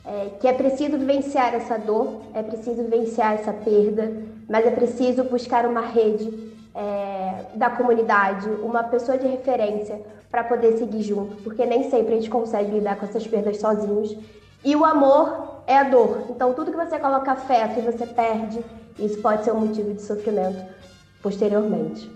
é, 0.06 0.32
que 0.40 0.48
é 0.48 0.54
preciso 0.54 0.98
vivenciar 0.98 1.54
essa 1.54 1.78
dor, 1.78 2.22
é 2.34 2.42
preciso 2.42 2.84
vivenciar 2.84 3.34
essa 3.34 3.52
perda, 3.52 4.24
mas 4.48 4.66
é 4.66 4.72
preciso 4.72 5.24
buscar 5.26 5.66
uma 5.66 5.82
rede 5.82 6.54
é, 6.74 7.46
da 7.56 7.70
comunidade, 7.70 8.50
uma 8.50 8.84
pessoa 8.84 9.18
de 9.18 9.28
referência 9.28 10.02
para 10.32 10.44
poder 10.44 10.78
seguir 10.78 11.04
junto, 11.04 11.36
porque 11.44 11.66
nem 11.66 11.90
sempre 11.90 12.14
a 12.14 12.18
gente 12.18 12.30
consegue 12.30 12.72
lidar 12.72 12.98
com 12.98 13.06
essas 13.06 13.28
perdas 13.28 13.58
sozinhos. 13.58 14.16
E 14.64 14.76
o 14.76 14.84
amor 14.84 15.62
é 15.68 15.78
a 15.78 15.84
dor. 15.84 16.26
Então, 16.30 16.54
tudo 16.54 16.72
que 16.72 16.78
você 16.78 16.98
coloca 16.98 17.32
afeto 17.32 17.80
e 17.80 17.82
você 17.82 18.06
perde, 18.06 18.64
isso 18.98 19.22
pode 19.22 19.44
ser 19.44 19.52
um 19.52 19.60
motivo 19.60 19.94
de 19.94 20.02
sofrimento 20.02 20.78
posteriormente. 21.22 22.10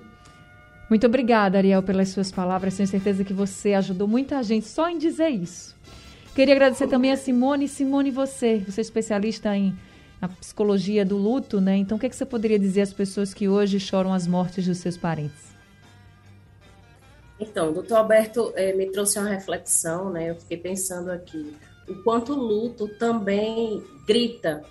Muito 0.90 1.08
obrigada, 1.08 1.58
Ariel, 1.58 1.82
pelas 1.82 2.10
suas 2.10 2.32
palavras. 2.32 2.76
Tenho 2.76 2.88
certeza 2.88 3.24
que 3.24 3.34
você 3.34 3.74
ajudou 3.74 4.08
muita 4.08 4.42
gente 4.44 4.68
só 4.68 4.90
em 4.90 4.98
dizer 4.98 5.30
isso. 5.30 5.76
Queria 6.36 6.54
agradecer 6.54 6.88
também 6.88 7.12
a 7.12 7.18
Simone. 7.18 7.68
Simone, 7.68 8.12
você, 8.12 8.60
você 8.60 8.82
é 8.82 8.84
especialista 8.84 9.56
em 9.56 9.74
na 10.22 10.28
psicologia 10.28 11.04
do 11.04 11.18
luto, 11.18 11.60
né? 11.60 11.76
Então, 11.78 11.98
o 11.98 12.00
que, 12.00 12.06
é 12.06 12.10
que 12.10 12.16
você 12.16 12.26
poderia 12.26 12.60
dizer 12.60 12.82
às 12.82 12.94
pessoas 12.94 13.34
que 13.34 13.50
hoje 13.50 13.80
choram 13.80 14.14
as 14.14 14.28
mortes 14.28 14.68
dos 14.68 14.78
seus 14.78 14.96
parentes? 14.96 15.50
Então, 17.40 17.72
o 17.72 17.74
doutor 17.74 17.96
Alberto 17.96 18.54
eh, 18.56 18.72
me 18.74 18.86
trouxe 18.92 19.18
uma 19.18 19.30
reflexão, 19.30 20.12
né? 20.12 20.30
Eu 20.30 20.36
fiquei 20.36 20.58
pensando 20.58 21.10
aqui 21.10 21.56
o 21.90 21.96
quanto 22.04 22.34
o 22.34 22.36
luto 22.36 22.88
também 23.00 23.84
grita 24.06 24.64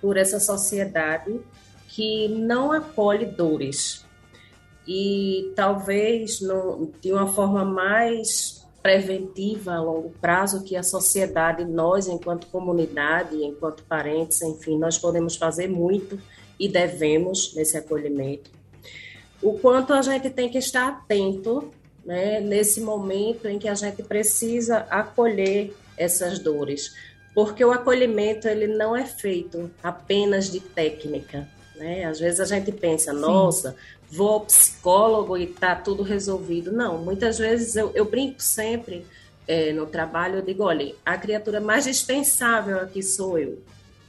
por 0.00 0.16
essa 0.16 0.40
sociedade 0.40 1.40
que 1.88 2.28
não 2.28 2.72
acolhe 2.72 3.26
dores. 3.26 4.04
E 4.86 5.52
talvez 5.56 6.40
no, 6.40 6.92
de 7.00 7.12
uma 7.12 7.26
forma 7.26 7.64
mais 7.64 8.64
preventiva 8.82 9.72
a 9.72 9.82
longo 9.82 10.10
prazo 10.20 10.62
que 10.62 10.76
a 10.76 10.82
sociedade, 10.82 11.64
nós, 11.64 12.06
enquanto 12.06 12.46
comunidade, 12.46 13.34
enquanto 13.36 13.82
parentes, 13.82 14.40
enfim, 14.42 14.78
nós 14.78 14.96
podemos 14.96 15.34
fazer 15.34 15.68
muito 15.68 16.20
e 16.58 16.68
devemos 16.68 17.52
nesse 17.54 17.76
acolhimento. 17.76 18.50
O 19.42 19.58
quanto 19.58 19.92
a 19.92 20.02
gente 20.02 20.30
tem 20.30 20.48
que 20.48 20.58
estar 20.58 20.86
atento 20.86 21.72
né, 22.04 22.40
nesse 22.40 22.80
momento 22.80 23.48
em 23.48 23.58
que 23.58 23.68
a 23.68 23.74
gente 23.74 24.04
precisa 24.04 24.86
acolher 24.88 25.74
essas 25.96 26.38
dores, 26.38 26.94
porque 27.34 27.64
o 27.64 27.72
acolhimento 27.72 28.46
ele 28.46 28.68
não 28.68 28.94
é 28.94 29.04
feito 29.04 29.68
apenas 29.82 30.48
de 30.48 30.60
técnica, 30.60 31.48
né? 31.76 32.04
Às 32.04 32.18
vezes 32.18 32.40
a 32.40 32.44
gente 32.44 32.72
pensa, 32.72 33.12
Sim. 33.12 33.20
nossa, 33.20 33.76
vou 34.10 34.28
ao 34.30 34.40
psicólogo 34.40 35.36
e 35.36 35.44
está 35.44 35.74
tudo 35.74 36.02
resolvido. 36.02 36.72
Não, 36.72 36.98
muitas 36.98 37.38
vezes 37.38 37.76
eu, 37.76 37.90
eu 37.94 38.04
brinco 38.04 38.42
sempre 38.42 39.06
é, 39.46 39.72
no 39.72 39.86
trabalho, 39.86 40.36
eu 40.36 40.42
digo, 40.42 40.64
olha, 40.64 40.94
a 41.04 41.16
criatura 41.16 41.60
mais 41.60 41.84
dispensável 41.84 42.80
aqui 42.80 43.02
sou 43.02 43.38
eu, 43.38 43.62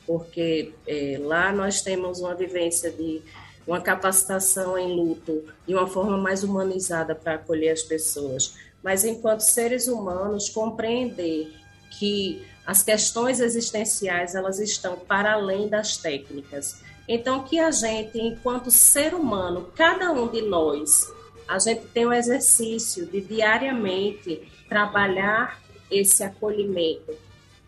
porque 0.05 0.73
é, 0.87 1.19
lá 1.21 1.51
nós 1.51 1.81
temos 1.81 2.19
uma 2.19 2.33
vivência 2.33 2.91
de 2.91 3.21
uma 3.67 3.81
capacitação 3.81 4.77
em 4.77 4.95
luto 4.95 5.43
de 5.67 5.73
uma 5.73 5.85
forma 5.85 6.17
mais 6.17 6.43
humanizada 6.43 7.13
para 7.13 7.33
acolher 7.33 7.69
as 7.69 7.83
pessoas. 7.83 8.55
Mas 8.81 9.03
enquanto 9.03 9.41
seres 9.41 9.87
humanos, 9.87 10.49
compreender 10.49 11.53
que 11.99 12.41
as 12.65 12.83
questões 12.83 13.39
existenciais 13.39 14.35
elas 14.35 14.59
estão 14.59 14.97
para 14.97 15.33
além 15.33 15.67
das 15.67 15.97
técnicas. 15.97 16.81
Então 17.07 17.43
que 17.43 17.57
a 17.59 17.71
gente, 17.71 18.19
enquanto 18.19 18.69
ser 18.69 19.13
humano, 19.13 19.69
cada 19.75 20.11
um 20.11 20.27
de 20.27 20.41
nós, 20.41 21.11
a 21.47 21.57
gente 21.57 21.87
tem 21.87 22.05
o 22.05 22.13
exercício 22.13 23.05
de 23.05 23.21
diariamente 23.21 24.41
trabalhar 24.67 25.61
esse 25.89 26.21
acolhimento 26.23 27.15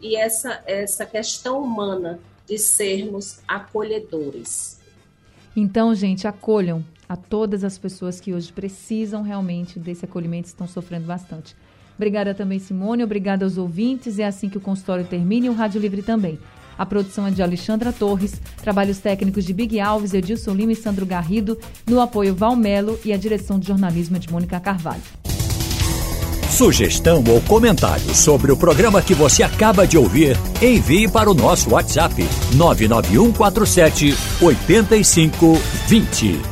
e 0.01 0.17
essa 0.17 0.61
essa 0.65 1.05
questão 1.05 1.61
humana 1.61 2.19
de 2.45 2.57
sermos 2.57 3.39
acolhedores. 3.47 4.79
Então, 5.55 5.95
gente, 5.95 6.27
acolham 6.27 6.83
a 7.07 7.15
todas 7.15 7.63
as 7.63 7.77
pessoas 7.77 8.19
que 8.19 8.33
hoje 8.33 8.51
precisam 8.51 9.21
realmente 9.21 9.79
desse 9.79 10.05
acolhimento, 10.05 10.47
estão 10.47 10.67
sofrendo 10.67 11.05
bastante. 11.05 11.55
Obrigada 11.95 12.33
também, 12.33 12.59
Simone. 12.59 13.03
Obrigada 13.03 13.45
aos 13.45 13.57
ouvintes. 13.57 14.19
É 14.19 14.25
assim 14.25 14.47
que 14.47 14.57
o 14.57 14.61
consultório 14.61 15.05
termina 15.05 15.47
e 15.47 15.49
o 15.49 15.53
Rádio 15.53 15.81
Livre 15.81 16.01
também. 16.01 16.39
A 16.79 16.85
produção 16.85 17.27
é 17.27 17.31
de 17.31 17.43
Alexandra 17.43 17.91
Torres, 17.91 18.41
trabalhos 18.63 18.99
técnicos 18.99 19.43
de 19.43 19.53
Big 19.53 19.77
Alves, 19.81 20.13
Edilson 20.13 20.53
Lima 20.53 20.71
e 20.71 20.75
Sandro 20.77 21.05
Garrido, 21.05 21.59
no 21.85 21.99
apoio 21.99 22.33
Valmelo 22.33 22.97
e 23.03 23.11
a 23.11 23.17
direção 23.17 23.59
de 23.59 23.67
jornalismo 23.67 24.15
é 24.15 24.19
de 24.19 24.31
Mônica 24.31 24.57
Carvalho. 24.61 25.01
Sugestão 26.49 27.21
ou 27.27 27.41
comentário 27.41 28.15
sobre 28.15 28.53
o 28.53 28.57
programa 28.57 29.01
que 29.01 29.13
você 29.13 29.43
acaba 29.43 29.85
de 29.85 29.97
ouvir, 29.97 30.37
envie 30.61 31.09
para 31.09 31.29
o 31.29 31.33
nosso 31.33 31.71
WhatsApp 31.71 32.15
99147 32.55 34.15
8520. 34.41 36.48